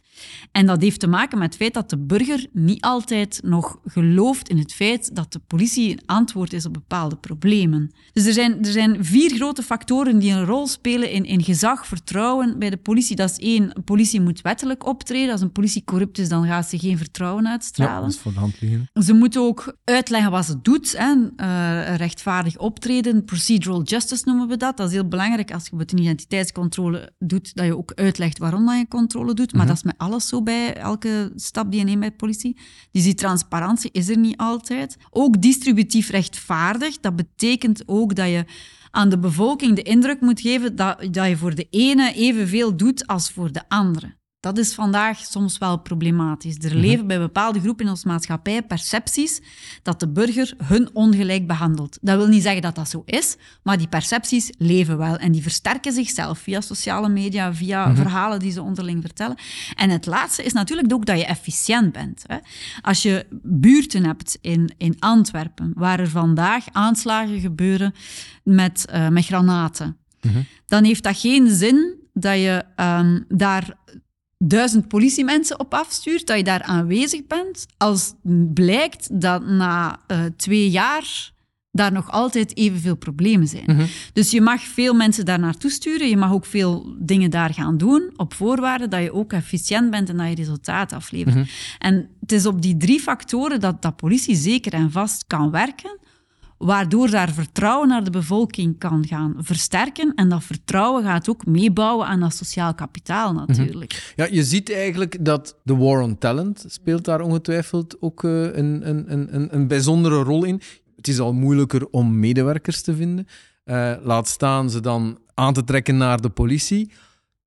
En 0.53 0.67
dat 0.67 0.81
heeft 0.83 1.01
te 1.01 1.07
maken 1.07 1.39
met 1.39 1.47
het 1.47 1.57
feit 1.57 1.75
dat 1.75 1.91
de 1.91 1.99
burger 1.99 2.47
niet 2.53 2.83
altijd 2.83 3.41
nog 3.45 3.79
gelooft 3.85 4.49
in 4.49 4.59
het 4.59 4.73
feit 4.73 5.15
dat 5.15 5.33
de 5.33 5.39
politie 5.39 5.91
een 5.91 6.03
antwoord 6.07 6.53
is 6.53 6.67
op 6.67 6.73
bepaalde 6.73 7.17
problemen. 7.17 7.91
Dus 8.13 8.27
er 8.27 8.33
zijn, 8.33 8.65
er 8.65 8.73
zijn 8.73 9.05
vier 9.05 9.31
grote 9.35 9.63
factoren 9.63 10.19
die 10.19 10.33
een 10.33 10.45
rol 10.45 10.67
spelen 10.67 11.11
in, 11.11 11.25
in 11.25 11.43
gezag, 11.43 11.87
vertrouwen 11.87 12.59
bij 12.59 12.71
de 12.71 12.77
politie. 12.77 13.17
Dat 13.17 13.31
is 13.31 13.39
één, 13.39 13.69
de 13.69 13.81
politie 13.81 14.21
moet 14.21 14.41
wettelijk 14.41 14.87
optreden. 14.87 15.33
Als 15.33 15.41
een 15.41 15.53
politie 15.53 15.85
corrupt 15.85 16.19
is, 16.19 16.29
dan 16.29 16.47
gaat 16.47 16.69
ze 16.69 16.79
geen 16.79 16.97
vertrouwen 16.97 17.49
uitstralen. 17.49 17.95
Ja, 17.95 18.01
dat 18.01 18.11
is 18.11 18.19
voor 18.19 18.33
de 18.33 18.39
hand 18.39 18.61
liggen. 18.61 18.91
Ze 18.93 19.13
moet 19.13 19.37
ook 19.37 19.77
uitleggen 19.85 20.31
wat 20.31 20.45
ze 20.45 20.61
doet. 20.63 20.97
Hè. 20.99 21.15
Uh, 21.37 21.97
rechtvaardig 21.97 22.59
optreden, 22.59 23.25
procedural 23.25 23.83
justice 23.83 24.23
noemen 24.27 24.49
we 24.49 24.57
dat. 24.57 24.77
Dat 24.77 24.87
is 24.87 24.93
heel 24.93 25.09
belangrijk 25.09 25.53
als 25.53 25.69
je 25.71 25.77
een 25.77 25.99
identiteitscontrole 25.99 27.13
doet, 27.19 27.55
dat 27.55 27.67
je 27.67 27.77
ook 27.77 27.93
uitlegt 27.95 28.39
waarom 28.39 28.67
dat 28.67 28.79
je 28.79 28.89
controle 28.89 29.35
doet. 29.35 29.53
Maar 29.53 29.63
mm 29.63 29.69
-hmm. 29.69 29.69
dat 29.69 29.77
is 29.77 29.83
met 29.83 29.99
alles 30.03 30.29
zo 30.29 30.43
bij 30.43 30.75
elke 30.75 31.33
stap 31.35 31.71
die 31.71 31.81
je 31.81 31.87
neemt 31.87 32.01
bij 32.01 32.13
politie. 32.13 32.57
Dus 32.91 33.03
die 33.03 33.15
transparantie 33.15 33.91
is 33.93 34.09
er 34.09 34.19
niet 34.19 34.37
altijd. 34.37 34.97
Ook 35.11 35.43
distributief 35.43 36.09
rechtvaardig. 36.09 37.01
Dat 37.01 37.17
betekent 37.17 37.83
ook 37.87 38.15
dat 38.15 38.29
je 38.29 38.45
aan 38.91 39.09
de 39.09 39.19
bevolking 39.19 39.77
de 39.77 39.83
indruk 39.83 40.21
moet 40.21 40.41
geven 40.41 40.77
dat, 40.77 41.07
dat 41.11 41.29
je 41.29 41.37
voor 41.37 41.55
de 41.55 41.67
ene 41.71 42.13
evenveel 42.13 42.77
doet 42.77 43.07
als 43.07 43.31
voor 43.31 43.53
de 43.53 43.63
andere. 43.69 44.21
Dat 44.43 44.59
is 44.59 44.75
vandaag 44.75 45.19
soms 45.19 45.59
wel 45.59 45.77
problematisch. 45.77 46.57
Er 46.57 46.71
mhm. 46.71 46.81
leven 46.81 47.07
bij 47.07 47.19
bepaalde 47.19 47.61
groepen 47.61 47.85
in 47.85 47.91
onze 47.91 48.07
maatschappij 48.07 48.63
percepties 48.63 49.41
dat 49.83 50.01
de 50.01 50.09
burger 50.09 50.55
hun 50.65 50.91
ongelijk 50.93 51.47
behandelt. 51.47 51.99
Dat 52.01 52.17
wil 52.17 52.27
niet 52.27 52.43
zeggen 52.43 52.63
dat 52.63 52.75
dat 52.75 52.89
zo 52.89 53.03
is, 53.05 53.37
maar 53.63 53.79
die 53.79 53.89
percepties 53.89 54.51
leven 54.59 54.99
wel 54.99 55.17
en 55.17 55.33
die 55.33 55.43
versterken 55.43 55.93
zichzelf 55.93 56.39
via 56.39 56.61
sociale 56.61 57.09
media, 57.09 57.55
via 57.55 57.87
mhm. 57.87 57.97
verhalen 57.97 58.39
die 58.39 58.53
ze 58.53 58.63
onderling 58.63 59.01
vertellen. 59.03 59.37
En 59.75 59.91
het 59.91 60.07
laatste 60.07 60.43
is 60.43 60.53
natuurlijk 60.53 60.93
ook 60.93 61.07
dat 61.07 61.19
je 61.19 61.27
efficiënt 61.27 61.93
bent. 61.93 62.25
Hè. 62.27 62.37
Als 62.81 63.03
je 63.03 63.27
buurten 63.43 64.05
hebt 64.05 64.39
in, 64.41 64.75
in 64.79 64.97
Antwerpen, 64.99 65.73
waar 65.75 66.01
er 66.01 66.09
vandaag 66.09 66.65
aanslagen 66.73 67.41
gebeuren 67.41 67.95
met, 68.45 68.87
uh, 68.95 69.09
met 69.09 69.25
granaten, 69.25 69.97
mhm. 70.21 70.41
dan 70.67 70.85
heeft 70.85 71.03
dat 71.03 71.19
geen 71.19 71.51
zin 71.51 72.01
dat 72.13 72.37
je 72.37 72.65
um, 72.77 73.25
daar 73.29 73.81
duizend 74.49 74.89
politiemensen 74.89 75.61
op 75.61 75.75
afstuurt, 75.75 76.27
dat 76.27 76.37
je 76.37 76.45
daar 76.45 76.63
aanwezig 76.63 77.27
bent, 77.27 77.67
als 77.77 78.15
blijkt 78.55 79.21
dat 79.21 79.47
na 79.47 80.01
uh, 80.09 80.25
twee 80.37 80.71
jaar 80.71 81.33
daar 81.71 81.93
nog 81.93 82.11
altijd 82.11 82.57
evenveel 82.57 82.97
problemen 82.97 83.49
zijn. 83.49 83.65
Mm 83.67 83.77
-hmm. 83.77 83.87
Dus 84.13 84.31
je 84.31 84.41
mag 84.41 84.61
veel 84.61 84.95
mensen 84.95 85.25
daar 85.25 85.39
naartoe 85.39 85.71
sturen, 85.71 86.09
je 86.09 86.17
mag 86.17 86.33
ook 86.33 86.47
veel 86.47 86.97
dingen 86.99 87.31
daar 87.31 87.55
gaan 87.55 87.77
doen, 87.77 88.11
op 88.17 88.35
voorwaarde 88.35 88.89
dat 88.89 89.03
je 89.03 89.13
ook 89.13 89.33
efficiënt 89.33 89.91
bent 89.91 90.09
en 90.09 90.17
dat 90.17 90.29
je 90.29 90.35
resultaat 90.35 90.93
aflevert. 90.93 91.35
Mm 91.35 91.41
-hmm. 91.41 91.51
En 91.79 92.09
het 92.21 92.33
is 92.33 92.47
op 92.47 92.63
die 92.63 92.77
drie 92.77 93.01
factoren 93.01 93.61
dat, 93.61 93.83
dat 93.83 93.97
politie 93.97 94.37
zeker 94.37 94.73
en 94.73 94.91
vast 94.91 95.25
kan 95.27 95.51
werken, 95.51 95.99
waardoor 96.65 97.11
daar 97.11 97.33
vertrouwen 97.33 97.89
naar 97.89 98.05
de 98.05 98.11
bevolking 98.11 98.79
kan 98.79 99.07
gaan 99.07 99.35
versterken. 99.39 100.15
En 100.15 100.29
dat 100.29 100.45
vertrouwen 100.45 101.05
gaat 101.05 101.29
ook 101.29 101.47
meebouwen 101.47 102.07
aan 102.07 102.21
dat 102.21 102.35
sociaal 102.35 102.75
kapitaal 102.75 103.33
natuurlijk. 103.33 103.93
Mm 103.93 103.99
-hmm. 104.15 104.25
Ja, 104.25 104.35
je 104.37 104.45
ziet 104.45 104.73
eigenlijk 104.73 105.25
dat 105.25 105.57
de 105.65 105.77
war 105.77 106.03
on 106.03 106.19
talent 106.19 106.65
speelt 106.69 107.05
daar 107.05 107.21
ongetwijfeld 107.21 107.97
ook 108.01 108.23
uh, 108.23 108.43
een, 108.43 108.89
een, 108.89 109.13
een, 109.13 109.55
een 109.55 109.67
bijzondere 109.67 110.23
rol 110.23 110.45
in. 110.45 110.61
Het 110.97 111.09
is 111.09 111.21
al 111.21 111.33
moeilijker 111.33 111.89
om 111.91 112.19
medewerkers 112.19 112.83
te 112.83 112.97
vinden. 112.97 113.27
Uh, 113.65 113.95
laat 114.03 114.29
staan 114.29 114.71
ze 114.71 114.81
dan 114.81 115.19
aan 115.35 115.53
te 115.53 115.65
trekken 115.65 115.97
naar 115.97 116.21
de 116.21 116.31
politie. 116.31 116.91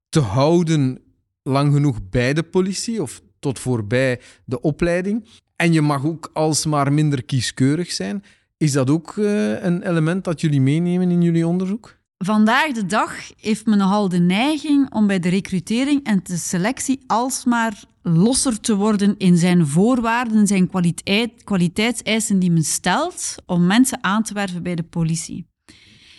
Te 0.10 0.20
houden 0.20 1.00
lang 1.44 1.74
genoeg 1.74 2.10
bij 2.10 2.34
de 2.34 2.44
politie 2.44 3.02
of 3.02 3.22
tot 3.40 3.60
voorbij 3.60 4.22
de 4.46 4.62
opleiding. 4.62 5.28
En 5.56 5.74
je 5.74 5.82
mag 5.82 6.06
ook 6.06 6.30
alsmaar 6.34 6.94
minder 6.94 7.24
kieskeurig 7.24 7.92
zijn. 7.92 8.24
Is 8.58 8.72
dat 8.72 8.90
ook 8.90 9.16
uh, 9.16 9.64
een 9.64 9.82
element 9.82 10.24
dat 10.24 10.42
jullie 10.42 10.62
meenemen 10.62 11.12
in 11.12 11.22
jullie 11.22 11.48
onderzoek? 11.48 11.98
Vandaag 12.18 12.72
de 12.72 12.86
dag 12.86 13.32
heeft 13.40 13.66
men 13.66 13.78
nogal 13.78 14.10
de 14.10 14.20
neiging 14.20 14.94
om 14.94 15.08
bij 15.08 15.20
de 15.20 15.30
recrutering 15.30 16.04
en 16.04 16.20
de 16.24 16.38
selectie 16.38 17.04
alsmaar 17.08 17.84
losser 18.02 18.60
te 18.60 18.76
worden 18.76 19.18
in 19.18 19.38
zijn 19.38 19.68
voorwaarden, 19.68 20.48
zijn 20.48 20.70
kwaliteit, 20.70 21.44
kwaliteitseisen 21.44 22.40
die 22.40 22.52
men 22.52 22.64
stelt 22.64 23.36
om 23.46 23.66
mensen 23.66 24.04
aan 24.04 24.24
te 24.24 24.34
werven 24.34 24.64
bij 24.64 24.76
de 24.76 24.84
politie. 24.84 25.48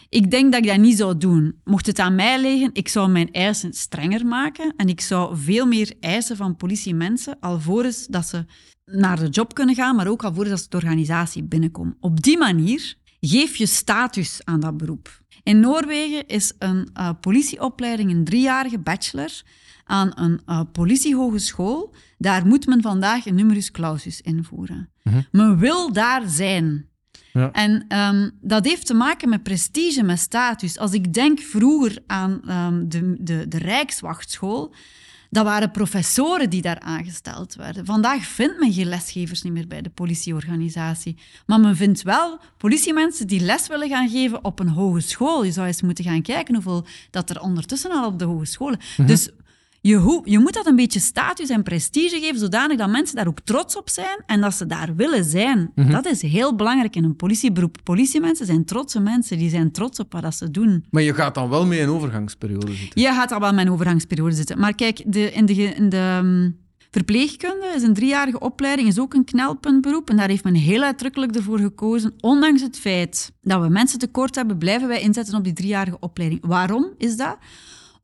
Ik 0.09 0.31
denk 0.31 0.53
dat 0.53 0.63
ik 0.63 0.69
dat 0.69 0.79
niet 0.79 0.97
zou 0.97 1.17
doen. 1.17 1.61
Mocht 1.65 1.87
het 1.87 1.99
aan 1.99 2.15
mij 2.15 2.41
liggen, 2.41 2.71
ik 2.73 2.89
zou 2.89 3.09
mijn 3.09 3.33
eisen 3.33 3.73
strenger 3.73 4.27
maken 4.27 4.75
en 4.77 4.89
ik 4.89 5.01
zou 5.01 5.37
veel 5.37 5.67
meer 5.67 5.95
eisen 6.01 6.37
van 6.37 6.57
politiemensen, 6.57 7.37
alvorens 7.41 8.07
dat 8.07 8.27
ze 8.27 8.45
naar 8.91 9.19
de 9.19 9.29
job 9.29 9.55
kunnen 9.55 9.75
gaan, 9.75 9.97
maar 9.97 10.07
ook 10.07 10.25
alvorens 10.25 10.51
dat 10.51 10.61
ze 10.63 10.69
de 10.69 10.77
organisatie 10.77 11.43
binnenkomen. 11.43 11.97
Op 12.01 12.23
die 12.23 12.39
manier 12.39 12.95
geef 13.21 13.57
je 13.57 13.67
status 13.67 14.41
aan 14.45 14.61
dat 14.61 14.77
beroep. 14.77 15.21
In 15.43 15.61
Noorwegen 15.61 16.27
is 16.27 16.53
een 16.59 16.89
uh, 16.95 17.11
politieopleiding 17.21 18.11
een 18.11 18.25
driejarige 18.25 18.79
bachelor 18.79 19.43
aan 19.85 20.13
een 20.15 20.41
uh, 20.47 20.61
politiehogeschool. 20.73 21.95
Daar 22.19 22.47
moet 22.47 22.67
men 22.67 22.83
vandaag 22.83 23.27
een 23.27 23.35
numerus 23.35 23.71
clausus 23.71 24.21
invoeren. 24.21 24.91
Mhm. 25.03 25.21
Men 25.31 25.59
wil 25.59 25.93
daar 25.93 26.23
zijn. 26.29 26.89
Ja. 27.33 27.53
En 27.53 27.99
um, 27.99 28.31
dat 28.41 28.65
heeft 28.65 28.87
te 28.87 28.95
maken 28.95 29.29
met 29.29 29.43
prestige, 29.43 30.03
met 30.03 30.19
status. 30.19 30.79
Als 30.79 30.93
ik 30.93 31.15
denk 31.15 31.41
vroeger 31.41 31.99
aan 32.07 32.41
um, 32.51 32.89
de, 32.89 33.17
de, 33.19 33.49
de 33.49 33.59
Rijkswachtschool, 33.59 34.75
dat 35.37 35.45
waren 35.45 35.71
professoren 35.71 36.51
die 36.51 36.63
daar 36.63 36.81
aangesteld 36.81 37.55
werden. 37.55 37.85
Vandaag 37.85 38.25
vindt 38.25 38.59
men 38.59 38.73
geen 38.73 38.87
lesgevers 38.87 39.43
niet 39.43 39.53
meer 39.53 39.67
bij 39.67 39.83
de 39.83 39.91
politieorganisatie. 39.91 41.17
Maar 41.47 41.61
men 41.61 41.77
vindt 41.77 42.03
wel 42.03 42.39
politiemensen 42.57 43.27
die 43.27 43.41
les 43.41 43.67
willen 43.67 43.89
gaan 43.89 44.09
geven 44.09 44.45
op 44.45 44.59
een 44.59 44.69
hogeschool. 44.69 45.45
Je 45.45 45.53
zou 45.53 45.67
eens 45.67 45.83
moeten 45.83 46.05
gaan 46.05 46.23
kijken 46.23 46.55
hoeveel 46.55 46.87
dat 47.11 47.31
er 47.31 47.41
ondertussen 47.41 47.91
al 47.91 48.07
op 48.07 48.19
de 48.19 48.25
hogescholen... 48.25 48.79
Mm 48.97 49.07
Dus 49.07 49.31
je, 49.87 50.21
je, 50.25 50.39
moet 50.39 50.55
dat 50.55 50.67
een 50.67 50.77
beetje 50.77 51.01
status 51.01 51.49
en 51.49 51.63
prestige 51.63 52.19
geven, 52.21 52.39
zodanig 52.39 52.79
dat 52.79 52.91
mensen 52.91 53.17
daar 53.17 53.27
ook 53.27 53.41
trots 53.41 53.77
op 53.77 53.89
zijn 53.91 54.23
en 54.27 54.41
dat 54.41 54.55
ze 54.55 54.67
daar 54.67 54.95
willen 54.97 55.25
zijn. 55.25 55.71
Mhm. 55.75 55.91
Dat 55.91 56.07
is 56.07 56.23
heel 56.23 56.55
belangrijk 56.55 56.97
in 56.97 57.05
een 57.05 57.17
politieberoep. 57.17 57.77
Politiemensen 57.83 58.47
zijn 58.47 58.65
trotse 58.65 59.01
mensen, 59.01 59.39
die 59.39 59.51
zijn 59.51 59.71
trots 59.73 59.99
op 59.99 60.13
wat 60.13 60.35
ze 60.35 60.51
doen. 60.51 60.85
Maar 60.91 61.03
je 61.03 61.15
gaat 61.15 61.35
dan 61.35 61.49
wel 61.49 61.67
mee 61.67 61.81
in 61.81 61.89
overgangsperiode 61.89 62.73
zitten? 62.73 63.03
Je 63.03 63.09
gaat 63.09 63.29
dan 63.29 63.41
wel 63.41 63.53
met 63.53 63.67
een 63.67 63.73
overgangsperiode 63.73 64.35
zitten. 64.35 64.59
Maar 64.59 64.75
kijk, 64.75 65.03
de, 65.07 65.33
in 65.33 65.47
de, 65.47 65.53
in 65.53 65.89
de 65.89 66.19
um, 66.23 66.57
verpleegkunde 66.91 67.73
is 67.77 67.83
een 67.83 67.95
driejarige 67.95 68.39
opleiding, 68.39 68.89
is 68.89 68.99
ook 68.99 69.15
een 69.15 69.25
knelpuntberoep. 69.25 70.11
En 70.11 70.17
daar 70.17 70.29
heeft 70.29 70.45
men 70.45 70.55
heel 70.55 70.83
uitdrukkelijk 70.83 71.35
ervoor 71.35 71.59
gekozen. 71.59 72.15
Ondanks 72.21 72.63
het 72.63 72.79
feit 72.79 73.33
dat 73.43 73.63
we 73.63 73.69
mensen 73.69 73.99
tekort 73.99 74.35
hebben, 74.35 74.59
blijven 74.59 74.89
wij 74.89 75.01
inzetten 75.01 75.35
op 75.35 75.45
die 75.45 75.53
driejarige 75.53 75.99
opleiding. 76.01 76.47
Waarom 76.47 76.95
is 76.99 77.17
dat? 77.17 77.37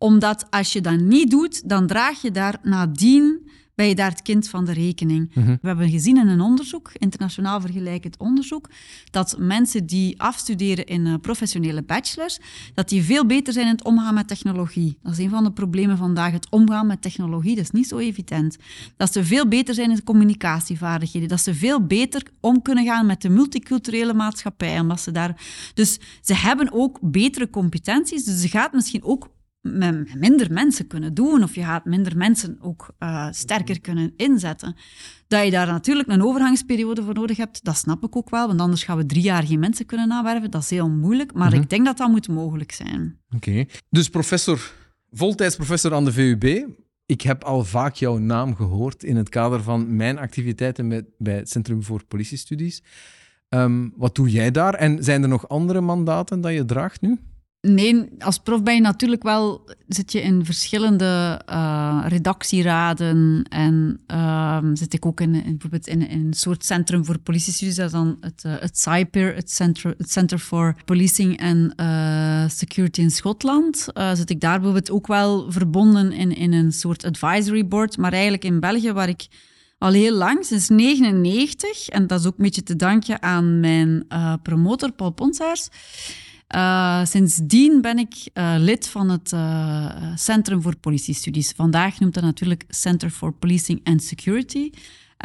Omdat 0.03 0.47
als 0.51 0.73
je 0.73 0.81
dat 0.81 1.01
niet 1.01 1.31
doet, 1.31 1.69
dan 1.69 1.87
draag 1.87 2.23
je 2.23 2.31
daar 2.31 2.59
nadien 2.62 3.51
ben 3.75 3.88
je 3.88 3.95
daar 3.95 4.11
het 4.11 4.23
kind 4.23 4.49
van 4.49 4.65
de 4.65 4.73
rekening. 4.73 5.35
Mhm. 5.35 5.57
We 5.61 5.67
hebben 5.67 5.91
gezien 5.91 6.17
in 6.17 6.29
een 6.29 6.41
onderzoek, 6.41 6.91
internationaal 6.93 7.61
vergelijkend 7.61 8.17
onderzoek, 8.17 8.71
dat 9.11 9.37
mensen 9.38 9.87
die 9.87 10.21
afstuderen 10.21 10.87
in 10.87 11.07
uh, 11.07 11.15
professionele 11.21 11.83
bachelors, 11.83 12.38
dat 12.75 12.88
die 12.88 13.03
veel 13.03 13.27
beter 13.27 13.53
zijn 13.53 13.67
in 13.67 13.73
het 13.73 13.85
omgaan 13.85 14.15
met 14.15 14.29
technologie. 14.29 14.99
Dat 15.03 15.12
is 15.12 15.19
een 15.19 15.31
van 15.31 15.45
de 15.45 15.53
problemen 15.53 15.97
vandaag, 15.97 16.33
het 16.33 16.51
omgaan 16.51 16.87
met 16.87 17.03
technologie. 17.03 17.55
Dat 17.55 17.65
is 17.65 17.71
niet 17.71 17.88
zo 17.88 17.99
evident. 17.99 18.57
Dat 18.97 19.12
ze 19.12 19.25
veel 19.25 19.49
beter 19.49 19.75
zijn 19.75 19.91
in 19.91 19.97
de 19.97 20.05
communicatievaardigheden. 20.05 21.29
Dat 21.29 21.41
ze 21.41 21.55
veel 21.55 21.87
beter 21.87 22.23
om 22.41 22.62
kunnen 22.62 22.85
gaan 22.85 23.07
met 23.07 23.23
de 23.23 23.29
multiculturele 23.29 24.15
maatschappij. 24.15 24.81
Omdat 24.81 25.01
ze 25.01 25.11
daar... 25.11 25.43
Dus 25.75 25.99
ze 26.21 26.35
hebben 26.35 26.73
ook 26.73 26.99
betere 27.01 27.51
competenties. 27.51 28.25
Dus 28.25 28.41
ze 28.41 28.49
gaat 28.49 28.73
misschien 28.73 29.05
ook 29.05 29.29
met 29.62 30.14
minder 30.14 30.53
mensen 30.53 30.87
kunnen 30.87 31.14
doen, 31.14 31.42
of 31.42 31.55
je 31.55 31.62
gaat 31.62 31.85
minder 31.85 32.16
mensen 32.16 32.57
ook 32.61 32.94
uh, 32.98 33.29
sterker 33.31 33.81
kunnen 33.81 34.12
inzetten. 34.16 34.77
Dat 35.27 35.44
je 35.44 35.51
daar 35.51 35.66
natuurlijk 35.66 36.09
een 36.09 36.22
overgangsperiode 36.22 37.03
voor 37.03 37.14
nodig 37.14 37.37
hebt, 37.37 37.64
dat 37.64 37.77
snap 37.77 38.05
ik 38.05 38.16
ook 38.16 38.31
wel, 38.31 38.46
want 38.46 38.61
anders 38.61 38.85
gaan 38.85 38.96
we 38.96 39.07
drie 39.07 39.22
jaar 39.22 39.46
geen 39.46 39.59
mensen 39.59 39.87
kunnen 39.87 40.12
aanwerven. 40.12 40.51
Dat 40.51 40.62
is 40.62 40.70
heel 40.70 40.88
moeilijk, 40.88 41.35
maar 41.35 41.51
mhm. 41.51 41.61
ik 41.61 41.70
denk 41.70 41.85
dat 41.85 41.96
dat 41.96 42.09
moet 42.09 42.29
mogelijk 42.29 42.72
zijn. 42.72 43.18
Oké. 43.37 43.64
Dus 43.90 44.09
professor, 44.09 44.72
voltijdsprofessor 45.11 45.94
aan 45.94 46.05
de 46.05 46.12
VUB. 46.12 46.68
Ik 47.07 47.20
heb 47.20 47.44
al 47.44 47.64
vaak 47.64 47.94
jouw 47.94 48.18
naam 48.18 48.55
gehoord 48.57 49.05
in 49.05 49.16
het 49.16 49.29
kader 49.29 49.62
van 49.62 49.96
mijn 49.96 50.18
activiteiten 50.18 50.87
met, 50.87 51.05
bij 51.18 51.37
het 51.37 51.51
Centrum 51.51 51.83
voor 51.83 52.05
Politiestudies. 52.05 52.83
Um, 53.48 53.92
wat 53.96 54.14
doe 54.14 54.31
jij 54.31 54.51
daar? 54.51 54.75
En 54.75 55.05
zijn 55.05 55.22
er 55.22 55.29
nog 55.29 55.48
andere 55.48 55.81
mandaten 55.81 56.40
dat 56.40 56.53
je 56.53 56.64
draagt 56.64 57.01
nu? 57.01 57.18
Nee, 57.68 58.09
als 58.18 58.38
prof 58.38 58.62
ben 58.62 58.75
je 58.75 58.81
natuurlijk 58.81 59.22
wel, 59.22 59.68
zit 59.88 60.12
je 60.12 60.22
in 60.22 60.44
verschillende 60.44 61.40
uh, 61.51 62.05
redactieraden 62.09 63.44
en 63.48 64.01
uh, 64.12 64.59
zit 64.72 64.94
ik 64.94 65.07
ook 65.07 65.20
in, 65.20 65.35
in 65.35 65.59
in, 65.85 66.03
een 66.11 66.33
soort 66.33 66.64
centrum 66.64 67.05
voor 67.05 67.18
politiestudies, 67.18 67.75
dat 67.75 67.87
is 67.87 67.92
dan 67.92 68.16
het, 68.20 68.42
uh, 68.46 68.55
het 68.59 68.79
CIPER, 68.79 69.35
het 69.35 69.51
Center, 69.98 70.38
for 70.38 70.75
Policing 70.85 71.42
and 71.42 71.72
uh, 71.81 72.48
Security 72.48 73.01
in 73.01 73.11
Schotland. 73.11 73.87
zit 74.12 74.31
ik 74.31 74.40
daar 74.40 74.57
bijvoorbeeld 74.57 74.90
ook 74.90 75.07
wel 75.07 75.53
verbonden 75.53 76.12
in, 76.12 76.37
in 76.37 76.53
een 76.53 76.72
soort 76.72 77.05
advisory 77.05 77.66
board, 77.66 77.96
maar 77.96 78.12
eigenlijk 78.12 78.44
in 78.44 78.61
België, 78.61 78.92
waar 78.92 79.09
ik 79.09 79.27
al 79.79 79.92
heel 79.92 80.14
lang, 80.14 80.44
sinds 80.44 80.66
1999, 80.66 81.88
en 81.88 82.07
dat 82.07 82.20
is 82.20 82.27
ook 82.27 82.38
een 82.38 82.44
beetje 82.44 82.62
te 82.62 82.77
danken 82.77 83.22
aan 83.22 83.61
mijn 83.61 84.07
promotor 84.42 84.92
Paul 84.92 85.11
Ponsaars, 85.11 85.68
uh, 86.55 87.05
sindsdien 87.05 87.81
ben 87.81 87.99
ik 87.99 88.31
uh, 88.35 88.55
lid 88.59 88.88
van 88.88 89.09
het 89.11 89.33
uh, 89.33 89.91
Centrum 90.15 90.62
voor 90.62 90.77
Politiestudies. 90.77 91.53
Vandaag 91.57 92.01
noemt 92.01 92.15
dat 92.15 92.23
natuurlijk 92.23 92.65
Center 92.69 93.11
for 93.11 93.33
Policing 93.33 93.81
and 93.85 94.03
Security. 94.03 94.71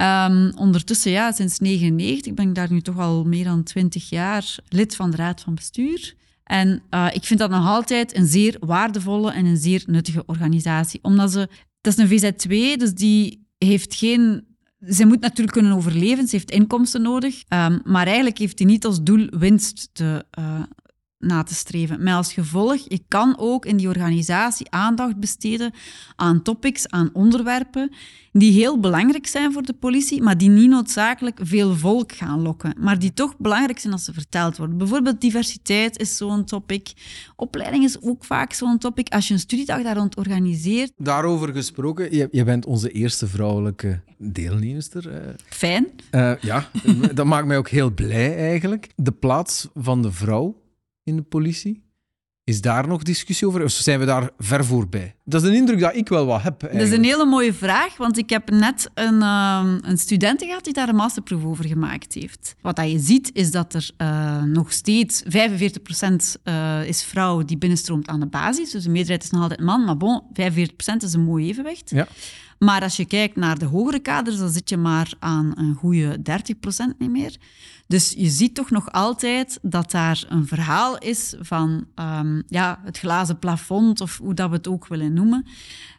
Um, 0.01 0.51
ondertussen, 0.55 1.11
ja, 1.11 1.31
sinds 1.31 1.57
1999 1.57 2.33
ben 2.33 2.47
ik 2.47 2.55
daar 2.55 2.71
nu 2.71 2.81
toch 2.81 2.99
al 2.99 3.23
meer 3.23 3.43
dan 3.43 3.63
20 3.63 4.09
jaar 4.09 4.55
lid 4.69 4.95
van 4.95 5.11
de 5.11 5.17
Raad 5.17 5.41
van 5.41 5.55
Bestuur. 5.55 6.15
En 6.43 6.81
ik 7.13 7.23
vind 7.23 7.39
dat 7.39 7.49
nog 7.49 7.67
altijd 7.67 8.15
een 8.17 8.27
zeer 8.27 8.57
waardevolle 8.59 9.31
en 9.31 9.45
een 9.45 9.57
zeer 9.57 9.83
nuttige 9.85 10.23
organisatie. 10.25 10.99
Omdat 11.01 11.31
ze, 11.31 11.49
dat 11.81 11.97
is 11.97 12.21
een 12.21 12.33
VZ2, 12.33 12.77
dus 12.77 12.93
die 12.93 13.47
heeft 13.57 13.95
geen 13.95 14.47
ze 14.79 15.05
moet 15.05 15.19
natuurlijk 15.19 15.57
kunnen 15.57 15.75
overleven, 15.75 16.27
ze 16.27 16.35
heeft 16.35 16.51
inkomsten 16.51 17.01
nodig. 17.01 17.43
Um, 17.49 17.81
maar 17.83 18.05
eigenlijk 18.05 18.37
heeft 18.37 18.59
hij 18.59 18.67
niet 18.67 18.85
als 18.85 19.03
doel 19.03 19.27
winst 19.29 19.89
te, 19.93 20.25
uh, 20.39 20.61
na 21.19 21.43
te 21.43 21.53
streven. 21.53 22.03
Met 22.03 22.13
als 22.13 22.33
gevolg, 22.33 22.75
je 22.87 23.01
kan 23.07 23.35
ook 23.37 23.65
in 23.65 23.77
die 23.77 23.87
organisatie 23.87 24.71
aandacht 24.71 25.19
besteden 25.19 25.73
aan 26.15 26.41
topics, 26.41 26.89
aan 26.89 27.09
onderwerpen 27.13 27.91
die 28.31 28.51
heel 28.51 28.79
belangrijk 28.79 29.27
zijn 29.27 29.53
voor 29.53 29.61
de 29.61 29.73
politie, 29.73 30.21
maar 30.21 30.37
die 30.37 30.49
niet 30.49 30.69
noodzakelijk 30.69 31.39
veel 31.43 31.75
volk 31.75 32.11
gaan 32.11 32.41
lokken, 32.41 32.75
maar 32.79 32.99
die 32.99 33.13
toch 33.13 33.37
belangrijk 33.37 33.79
zijn 33.79 33.93
als 33.93 34.03
ze 34.03 34.13
verteld 34.13 34.57
worden. 34.57 34.77
Bijvoorbeeld 34.77 35.21
diversiteit 35.21 35.99
is 35.99 36.17
zo'n 36.17 36.45
topic. 36.45 36.93
Opleiding 37.35 37.83
is 37.83 38.01
ook 38.01 38.25
vaak 38.25 38.53
zo'n 38.53 38.77
topic. 38.77 39.09
Als 39.09 39.27
je 39.27 39.33
een 39.33 39.39
studiedag 39.39 39.83
daar 39.83 39.95
rond 39.95 40.15
organiseert... 40.15 40.91
Daarover 40.97 41.53
gesproken, 41.53 42.15
je, 42.15 42.27
je 42.31 42.43
bent 42.43 42.65
onze 42.65 42.91
eerste 42.91 43.27
vrouwelijke 43.27 44.01
deelnemster. 44.17 45.11
Uh, 45.11 45.17
Fijn. 45.49 45.87
Uh, 46.11 46.31
ja, 46.41 46.69
dat 47.13 47.25
maakt 47.25 47.47
mij 47.47 47.57
ook 47.57 47.69
heel 47.69 47.91
blij 47.91 48.37
eigenlijk. 48.37 48.89
De 48.95 49.11
plaats 49.11 49.67
van 49.73 50.01
de 50.01 50.11
vrouw 50.11 50.65
in 51.07 51.15
de 51.15 51.21
politie? 51.21 51.85
Is 52.43 52.61
daar 52.61 52.87
nog 52.87 53.03
discussie 53.03 53.47
over? 53.47 53.63
Of 53.63 53.71
zijn 53.71 53.99
we 53.99 54.05
daar 54.05 54.29
ver 54.37 54.65
voorbij? 54.65 55.15
Dat 55.23 55.43
is 55.43 55.49
een 55.49 55.55
indruk 55.55 55.79
dat 55.79 55.95
ik 55.95 56.09
wel 56.09 56.25
wat 56.25 56.41
heb. 56.41 56.59
Dat 56.59 56.73
is 56.73 56.91
een 56.91 57.03
hele 57.03 57.25
mooie 57.25 57.53
vraag, 57.53 57.97
want 57.97 58.17
ik 58.17 58.29
heb 58.29 58.49
net 58.49 58.89
een, 58.93 59.13
uh, 59.13 59.63
een 59.81 59.97
student 59.97 60.43
gehad 60.43 60.63
die 60.63 60.73
daar 60.73 60.89
een 60.89 60.95
masterproef 60.95 61.45
over 61.45 61.65
gemaakt 61.65 62.13
heeft. 62.13 62.55
Wat 62.61 62.75
dat 62.75 62.91
je 62.91 62.99
ziet, 62.99 63.29
is 63.33 63.51
dat 63.51 63.73
er 63.73 63.89
uh, 63.97 64.43
nog 64.43 64.71
steeds 64.71 65.23
45% 65.23 65.27
uh, 66.43 66.87
is 66.87 67.03
vrouw 67.03 67.43
die 67.43 67.57
binnenstroomt 67.57 68.07
aan 68.07 68.19
de 68.19 68.27
basis. 68.27 68.71
Dus 68.71 68.83
de 68.83 68.89
meerderheid 68.89 69.23
is 69.23 69.29
nog 69.29 69.41
altijd 69.41 69.59
man, 69.59 69.83
maar 69.83 69.97
bon, 69.97 70.21
45% 70.21 70.33
is 70.97 71.13
een 71.13 71.23
mooi 71.23 71.47
evenwicht. 71.47 71.89
Ja. 71.89 72.07
Maar 72.59 72.81
als 72.81 72.95
je 72.95 73.05
kijkt 73.05 73.35
naar 73.35 73.59
de 73.59 73.65
hogere 73.65 73.99
kaders, 73.99 74.37
dan 74.37 74.49
zit 74.49 74.69
je 74.69 74.77
maar 74.77 75.13
aan 75.19 75.51
een 75.55 75.75
goede 75.75 76.17
30% 76.17 76.97
niet 76.97 77.09
meer. 77.09 77.35
Dus 77.87 78.13
je 78.17 78.29
ziet 78.29 78.55
toch 78.55 78.69
nog 78.69 78.91
altijd 78.91 79.59
dat 79.61 79.91
daar 79.91 80.23
een 80.29 80.47
verhaal 80.47 80.97
is 80.97 81.35
van 81.39 81.85
um, 81.95 82.43
ja, 82.47 82.79
het 82.83 82.97
glazen 82.97 83.39
plafond, 83.39 84.01
of 84.01 84.17
hoe 84.17 84.33
dat 84.33 84.49
we 84.49 84.55
het 84.55 84.67
ook 84.67 84.87
willen 84.87 85.13
noemen. 85.13 85.45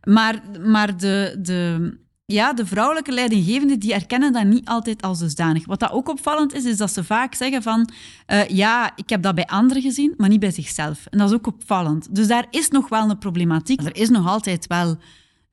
Maar, 0.03 0.43
maar 0.67 0.97
de, 0.97 1.39
de, 1.43 1.93
ja, 2.25 2.53
de 2.53 2.67
vrouwelijke 2.67 3.13
leidinggevenden 3.13 3.79
die 3.79 3.95
erkennen 3.95 4.33
dat 4.33 4.45
niet 4.45 4.69
altijd 4.69 5.03
als 5.03 5.19
dusdanig. 5.19 5.67
Wat 5.67 5.81
dat 5.81 5.91
ook 5.91 6.09
opvallend 6.09 6.55
is, 6.55 6.65
is 6.65 6.77
dat 6.77 6.93
ze 6.93 7.05
vaak 7.05 7.35
zeggen 7.35 7.63
van 7.63 7.91
uh, 8.27 8.49
ja, 8.49 8.93
ik 8.97 9.09
heb 9.09 9.23
dat 9.23 9.35
bij 9.35 9.47
anderen 9.47 9.83
gezien, 9.83 10.15
maar 10.17 10.29
niet 10.29 10.41
bij 10.41 10.51
zichzelf. 10.51 11.07
En 11.07 11.19
dat 11.19 11.29
is 11.29 11.35
ook 11.35 11.47
opvallend. 11.47 12.15
Dus 12.15 12.27
daar 12.27 12.47
is 12.51 12.69
nog 12.69 12.89
wel 12.89 13.11
een 13.11 13.19
problematiek. 13.19 13.81
Er 13.81 13.97
is 13.97 14.09
nog 14.09 14.27
altijd 14.27 14.67
wel 14.67 14.99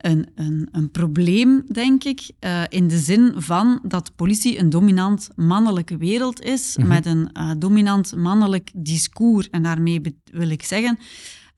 een, 0.06 0.28
een, 0.36 0.68
een 0.72 0.92
probleem, 0.92 1.64
denk 1.68 2.04
ik, 2.04 2.32
uh, 2.40 2.64
in 2.70 2.88
de 2.88 2.98
zin 2.98 3.34
van 3.36 3.80
dat 3.84 4.16
politie 4.16 4.60
een 4.60 4.70
dominant 4.70 5.30
mannelijke 5.36 5.98
wereld 5.98 6.42
is, 6.42 6.78
mhm. 6.78 6.88
met 6.88 7.06
een 7.06 7.30
uh, 7.34 7.52
dominant 7.58 8.16
mannelijk 8.16 8.72
discours. 8.74 9.50
En 9.50 9.64
daarmee 9.64 10.02
wil 10.32 10.50
ik 10.50 10.64
zeggen, 10.64 11.00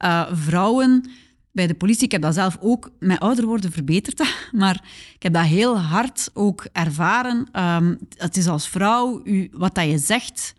uh, 0.06 0.28
vrouwen 0.32 1.10
bij 1.52 1.68
de 1.68 1.74
politie, 1.74 2.06
ik 2.06 2.12
heb 2.12 2.22
dat 2.22 2.34
zelf 2.34 2.58
ook 2.60 2.92
met 3.00 3.20
ouder 3.20 3.46
worden 3.46 3.72
verbeterd, 3.72 4.24
maar 4.52 4.84
ik 5.16 5.24
heb 5.24 5.34
dat 5.34 5.46
heel 5.46 5.80
hard 5.80 6.30
ook 6.34 6.68
ervaren. 6.72 7.48
Um, 7.54 7.98
het 8.18 8.38
is 8.38 8.48
als 8.48 8.70
vrouw, 8.70 9.22
u, 9.24 9.50
wat 9.52 9.76
dat 9.76 9.90
je 9.90 9.98
zegt, 9.98 10.54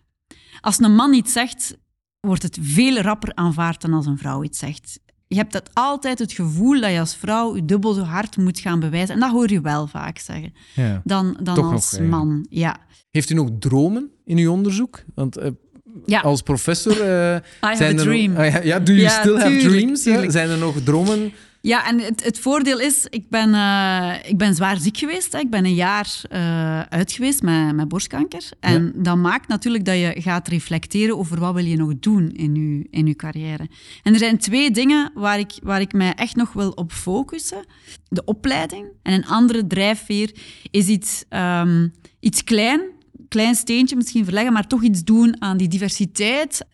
als 0.61 0.79
een 0.79 0.95
man 0.95 1.13
iets 1.13 1.33
zegt, 1.33 1.77
wordt 2.21 2.43
het 2.43 2.59
veel 2.61 2.99
rapper 2.99 3.35
aanvaard 3.35 3.81
dan 3.81 3.93
als 3.93 4.07
een 4.07 4.19
vrouw 4.19 4.43
iets 4.43 4.59
zegt. 4.59 4.99
Je 5.29 5.37
hebt 5.37 5.53
dat 5.53 5.71
altijd 5.73 6.19
het 6.19 6.33
gevoel 6.33 6.81
dat 6.81 6.91
je 6.93 6.99
als 6.99 7.17
vrouw 7.17 7.57
je 7.57 7.65
dubbel 7.65 7.93
zo 7.93 8.01
hard 8.03 8.37
moet 8.37 8.59
gaan 8.61 8.81
bewijzen. 8.81 9.15
En 9.15 9.21
dat 9.21 9.31
hoor 9.31 9.51
je 9.51 9.61
wel 9.61 9.87
vaak 9.87 10.19
zeggen. 10.19 10.55
Ja. 10.75 11.01
Dan, 11.05 11.37
dan 11.43 11.59
als 11.73 11.93
nog, 11.99 12.09
man. 12.09 12.47
Ja. 12.51 12.77
Heeft 13.11 13.31
u 13.31 13.35
nog 13.35 13.49
dromen 13.59 14.11
in 14.25 14.39
uw 14.39 14.51
onderzoek? 14.53 15.03
Want 15.15 15.37
eh, 15.37 15.51
Ja. 16.07 16.21
als 16.21 16.43
professor... 16.43 16.93
eh, 17.01 17.37
have 17.61 17.77
zijn 17.77 17.83
a 17.83 17.87
er 17.89 17.95
nog- 17.95 18.05
dream. 18.05 18.37
Ah, 18.37 18.53
ja, 18.53 18.61
ja, 18.63 18.79
do 18.81 18.93
you 18.93 19.09
still 19.09 19.35
have 19.37 19.49
tuurlijk, 19.49 19.71
dreams? 19.81 20.03
tuurlijk. 20.03 20.31
Zijn 20.33 20.49
er 20.49 20.59
nog 20.59 20.77
dromen? 20.85 21.33
Ja, 21.69 21.87
en 21.87 22.01
het, 22.01 22.25
het 22.25 22.39
voordeel 22.39 22.81
is, 22.81 23.07
ik 23.11 23.29
ben, 23.29 23.55
eh, 23.55 24.15
ik 24.23 24.37
ben 24.37 24.55
zwaar 24.55 24.77
ziek 24.77 24.97
geweest. 24.97 25.33
Hè. 25.33 25.39
Ik 25.39 25.51
ben 25.51 25.65
een 25.65 25.75
jaar 25.75 26.21
eh, 26.31 26.81
uit 26.81 27.13
geweest 27.13 27.43
met, 27.43 27.75
met 27.75 27.89
borstkanker. 27.89 28.51
En 28.61 28.93
dat 28.97 29.17
maakt 29.17 29.49
natuurlijk 29.49 29.85
dat 29.85 29.99
je 29.99 30.15
gaat 30.19 30.49
reflecteren 30.49 31.19
over 31.19 31.41
wat 31.41 31.55
wil 31.55 31.65
je 31.65 31.77
nog 31.77 31.99
doen 31.99 32.31
in 32.31 32.55
je, 32.55 32.87
in 32.91 33.07
je 33.07 33.15
carrière. 33.15 33.69
En 34.03 34.13
er 34.13 34.19
zijn 34.19 34.39
twee 34.39 34.71
dingen 34.71 35.11
waar 35.15 35.39
ik, 35.39 35.53
waar 35.63 35.81
ik 35.81 35.93
mij 35.93 36.15
echt 36.15 36.37
nog 36.37 36.53
wil 36.53 36.71
op 36.71 36.93
focussen. 36.93 37.65
De 38.09 38.25
opleiding 38.25 38.87
en 39.03 39.13
een 39.13 39.27
andere 39.27 39.67
drijfveer 39.67 40.35
is 40.71 40.87
iets, 40.87 41.25
ehm, 41.29 41.89
iets 42.21 42.45
klein, 42.45 42.81
klein 43.29 43.55
steentje 43.55 43.97
misschien 43.97 44.25
verleggen, 44.25 44.53
maar 44.53 44.67
toch 44.67 44.83
iets 44.83 45.05
doen 45.05 45.43
aan 45.43 45.57
die 45.57 45.69
diversiteit. 45.69 46.67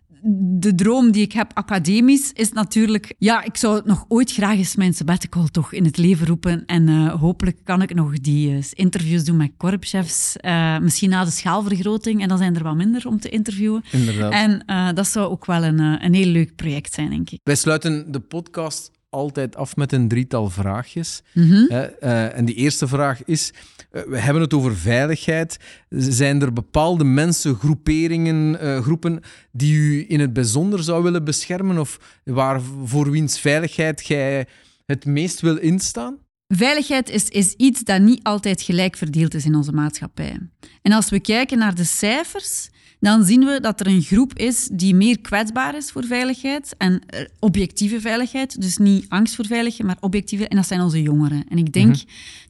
De 0.59 0.75
droom 0.75 1.11
die 1.11 1.23
ik 1.23 1.33
heb 1.33 1.51
academisch 1.55 2.33
is 2.33 2.53
natuurlijk... 2.53 3.15
Ja, 3.19 3.43
ik 3.45 3.57
zou 3.57 3.75
het 3.77 3.85
nog 3.85 4.05
ooit 4.09 4.33
graag 4.33 4.57
eens 4.57 4.77
mijn 4.77 4.95
sabbatical 4.95 5.47
toch 5.47 5.73
in 5.73 5.85
het 5.85 5.97
leven 5.97 6.27
roepen. 6.27 6.63
En 6.67 6.89
eh, 6.89 7.15
hopelijk 7.21 7.57
kan 7.65 7.83
ik 7.83 7.95
nog 7.95 8.19
die 8.21 8.57
eh, 8.57 8.63
interviews 8.73 9.25
doen 9.25 9.37
met 9.37 9.53
korpschefs. 9.57 10.37
eh, 10.37 10.79
misschien 10.79 11.11
na 11.11 11.25
de 11.25 11.31
schaalvergroting. 11.31 12.23
En 12.23 12.29
dan 12.29 12.39
zijn 12.39 12.57
er 12.57 12.63
wat 12.63 12.75
minder 12.75 13.07
om 13.07 13.21
te 13.21 13.29
interviewen. 13.29 13.85
Inderdaad. 13.93 14.33
En 14.33 14.63
eh, 14.67 14.89
dat 14.95 15.07
zou 15.09 15.31
ook 15.31 15.47
wel 15.47 15.65
een, 15.65 15.79
een 15.79 16.15
heel 16.15 16.27
leuk 16.27 16.55
project 16.57 16.95
zijn, 16.95 17.11
denk 17.11 17.31
ik. 17.31 17.41
Wij 17.43 17.55
sluiten 17.57 18.13
de 18.13 18.21
podcast 18.21 18.91
altijd 19.15 19.57
af 19.57 19.77
met 19.77 19.93
een 19.93 20.09
drietal 20.09 20.51
vraagjes. 20.51 21.23
Mhm. 21.33 21.67
Eh, 21.69 22.37
en 22.37 22.45
die 22.45 22.55
eerste 22.55 22.89
vraag 22.89 23.25
is: 23.25 23.53
eh, 23.91 24.03
we 24.03 24.19
hebben 24.19 24.43
het 24.43 24.55
over 24.55 24.77
veiligheid. 24.77 25.57
Zijn 25.89 26.43
er 26.43 26.53
bepaalde 26.53 27.05
mensen, 27.05 27.55
groeperingen, 27.55 28.61
eh, 28.61 28.83
groepen 28.83 29.21
die 29.53 29.75
u 29.75 30.05
in 30.09 30.21
het 30.21 30.33
bijzonder 30.33 30.83
zou 30.83 31.03
willen 31.03 31.25
beschermen? 31.25 31.79
Of 31.79 32.21
waar, 32.25 32.61
voor 32.85 33.11
wiens 33.11 33.41
veiligheid 33.41 34.07
jij 34.07 34.47
het 34.87 35.07
meest 35.07 35.41
wil 35.41 35.57
instaan? 35.57 36.19
Veiligheid 36.49 37.11
is, 37.11 37.29
is 37.29 37.53
iets 37.53 37.83
dat 37.83 38.01
niet 38.01 38.23
altijd 38.23 38.63
gelijk 38.63 38.97
verdeeld 38.97 39.35
is 39.35 39.45
in 39.45 39.55
onze 39.55 39.73
maatschappij. 39.73 40.39
En 40.83 40.93
als 40.93 41.11
we 41.11 41.21
kijken 41.21 41.59
naar 41.59 41.75
de 41.75 41.85
cijfers, 41.85 42.71
dan 43.05 43.25
zien 43.25 43.45
we 43.45 43.61
dat 43.61 43.81
er 43.81 43.87
een 43.87 44.03
groep 44.03 44.39
is 44.39 44.69
die 44.73 44.95
meer 44.95 45.21
kwetsbaar 45.21 45.77
is 45.77 45.91
voor 45.91 46.05
veiligheid 46.05 46.75
en 46.79 47.03
eh, 47.07 47.27
objectieve 47.39 48.01
veiligheid. 48.01 48.61
Dus 48.61 48.77
niet 48.77 49.09
angst 49.09 49.35
voor 49.35 49.47
veiligheid, 49.47 49.87
maar 49.87 49.97
objectieve. 50.01 50.49
En 50.49 50.57
dat 50.57 50.67
zijn 50.67 50.81
onze 50.81 51.03
jongeren. 51.03 51.45
En 51.49 51.59
ik 51.59 51.73
denk 51.73 51.97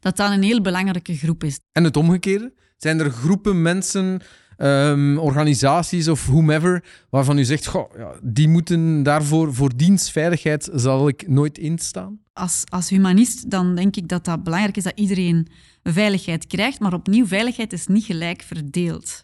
dat 0.00 0.16
dat 0.16 0.30
een 0.30 0.42
heel 0.42 0.60
belangrijke 0.60 1.16
groep 1.16 1.44
is. 1.44 1.60
En 1.72 1.84
het 1.84 1.96
omgekeerde? 1.96 2.52
Zijn 2.76 3.00
er 3.00 3.10
groepen 3.10 3.62
mensen, 3.62 4.20
ehm, 4.56 5.18
organisaties 5.18 6.08
of 6.08 6.26
whomever, 6.26 6.84
waarvan 7.10 7.38
u 7.38 7.44
zegt: 7.44 7.66
goh, 7.66 7.96
ja, 7.96 8.12
die 8.22 8.48
moeten 8.48 9.02
daarvoor, 9.02 9.54
voor 9.54 9.76
dienstveiligheid 9.76 10.70
zal 10.74 11.08
ik 11.08 11.28
nooit 11.28 11.58
instaan? 11.58 12.18
Als, 12.32 12.62
als 12.68 12.88
humanist 12.88 13.50
dan 13.50 13.74
denk 13.74 13.96
ik 13.96 14.08
dat 14.08 14.24
dat 14.24 14.42
belangrijk 14.42 14.76
is 14.76 14.82
dat 14.82 14.98
iedereen 14.98 15.48
veiligheid 15.82 16.46
krijgt. 16.46 16.80
Maar 16.80 16.94
opnieuw, 16.94 17.26
veiligheid 17.26 17.72
is 17.72 17.86
niet 17.86 18.04
gelijk 18.04 18.42
verdeeld. 18.42 19.23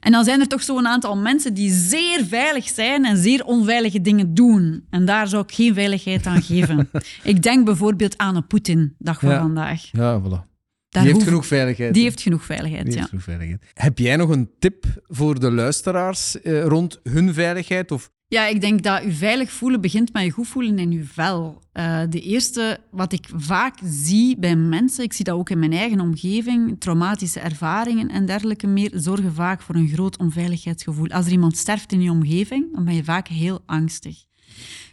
En 0.00 0.12
dan 0.12 0.24
zijn 0.24 0.40
er 0.40 0.46
toch 0.46 0.62
zo'n 0.62 0.86
aantal 0.86 1.16
mensen 1.16 1.54
die 1.54 1.72
zeer 1.72 2.24
veilig 2.24 2.68
zijn 2.68 3.04
en 3.04 3.16
zeer 3.16 3.44
onveilige 3.44 4.00
dingen 4.00 4.34
doen. 4.34 4.84
En 4.90 5.04
daar 5.04 5.28
zou 5.28 5.42
ik 5.42 5.52
geen 5.54 5.74
veiligheid 5.74 6.26
aan 6.26 6.42
geven. 6.42 6.90
ik 7.22 7.42
denk 7.42 7.64
bijvoorbeeld 7.64 8.18
aan 8.18 8.36
een 8.36 8.46
Poetin, 8.46 8.94
dag 8.98 9.20
Ja. 9.20 9.38
vandaag. 9.40 9.88
Ja, 9.92 10.20
voilà. 10.20 10.52
Daar 10.88 11.02
die 11.02 11.12
heeft 11.12 11.24
genoeg 11.24 11.46
veiligheid. 11.46 11.94
Die 11.94 12.02
heeft 12.02 12.20
genoeg 12.20 12.44
veiligheid, 12.44 12.82
Die 12.84 12.92
ja. 12.92 12.98
heeft 12.98 13.08
genoeg 13.08 13.24
veiligheid. 13.24 13.62
Heb 13.74 13.98
jij 13.98 14.16
nog 14.16 14.28
een 14.28 14.50
tip 14.58 14.84
voor 15.06 15.40
de 15.40 15.50
luisteraars 15.50 16.40
eh, 16.40 16.64
rond 16.64 17.00
hun 17.02 17.34
veiligheid? 17.34 17.90
Of 17.90 18.10
Ja, 18.34 18.46
ik 18.46 18.60
denk 18.60 18.82
dat 18.82 19.02
je 19.02 19.12
veilig 19.12 19.50
voelen 19.50 19.80
begint 19.80 20.12
met 20.12 20.24
je 20.24 20.30
goed 20.30 20.46
voelen 20.46 20.78
in 20.78 20.90
je 20.90 21.04
vel. 21.04 21.62
Eh, 21.72 22.02
de 22.08 22.20
eerste, 22.20 22.80
wat 22.90 23.12
ik 23.12 23.28
vaak 23.34 23.78
zie 23.84 24.38
bij 24.38 24.56
mensen, 24.56 25.04
ik 25.04 25.12
zie 25.12 25.24
dat 25.24 25.36
ook 25.36 25.50
in 25.50 25.58
mijn 25.58 25.72
eigen 25.72 26.00
omgeving, 26.00 26.80
traumatische 26.80 27.40
ervaringen 27.40 28.08
en 28.08 28.26
dergelijke 28.26 28.66
meer, 28.66 28.90
zorgen 28.94 29.34
vaak 29.34 29.62
voor 29.62 29.74
een 29.74 29.88
groot 29.88 30.18
onveiligheidsgevoel. 30.18 31.08
Als 31.08 31.26
er 31.26 31.32
iemand 31.32 31.56
sterft 31.56 31.92
in 31.92 32.02
je 32.02 32.10
omgeving, 32.10 32.74
dan 32.74 32.84
ben 32.84 32.94
je 32.94 33.04
vaak 33.04 33.28
heel 33.28 33.62
angstig. 33.66 34.24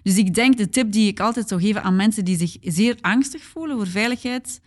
Dus 0.03 0.17
ik 0.17 0.33
denk, 0.33 0.57
de 0.57 0.69
tip 0.69 0.91
die 0.91 1.07
ik 1.07 1.19
altijd 1.19 1.47
zou 1.47 1.61
geven 1.61 1.83
aan 1.83 1.95
mensen 1.95 2.25
die 2.25 2.37
zich 2.37 2.57
zeer 2.61 2.97
angstig 3.01 3.43
voelen 3.43 3.77
voor 3.77 3.87
veiligheid, 3.87 4.61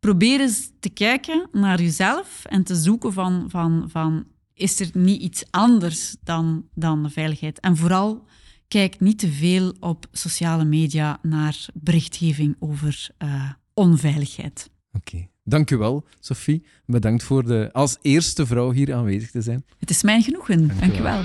probeer 0.00 0.40
eens 0.40 0.70
te 0.80 0.88
kijken 0.88 1.48
naar 1.52 1.80
jezelf 1.80 2.44
en 2.44 2.64
te 2.64 2.74
zoeken 2.74 3.12
van, 3.12 3.44
van, 3.48 3.84
van 3.90 4.26
is 4.56 4.80
er 4.80 4.90
niet 4.92 5.20
iets 5.20 5.44
anders 5.50 6.16
dan, 6.22 6.68
dan 6.74 7.02
de 7.02 7.10
veiligheid? 7.10 7.60
En 7.60 7.76
vooral, 7.76 8.24
kijk 8.68 9.00
niet 9.00 9.18
te 9.18 9.28
veel 9.28 9.74
op 9.80 10.06
sociale 10.12 10.64
media 10.64 11.18
naar 11.22 11.66
berichtgeving 11.74 12.56
over 12.58 13.08
eh, 13.18 13.50
onveiligheid. 13.74 14.70
Oké. 14.92 15.28
Dank 15.44 15.70
u 15.70 15.76
wel, 15.76 16.04
Sophie. 16.20 16.66
Bedankt 16.86 17.22
voor 17.22 17.46
de, 17.46 17.68
als 17.72 17.96
eerste 18.02 18.46
vrouw 18.46 18.70
hier 18.70 18.94
aanwezig 18.94 19.30
te 19.30 19.42
zijn. 19.42 19.64
Het 19.78 19.90
is 19.90 20.02
mijn 20.02 20.22
genoegen. 20.22 20.70
Dank 20.80 20.98
u 20.98 21.02
wel. 21.02 21.22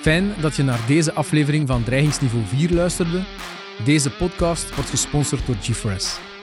Fijn 0.00 0.34
dat 0.40 0.56
je 0.56 0.62
naar 0.62 0.86
deze 0.86 1.12
aflevering 1.12 1.66
van 1.66 1.84
Dreigingsniveau 1.84 2.44
4 2.44 2.72
luisterde. 2.72 3.24
Deze 3.84 4.10
podcast 4.10 4.74
wordt 4.74 4.90
gesponsord 4.90 5.46
door 5.46 5.56
G4S. 5.56 6.35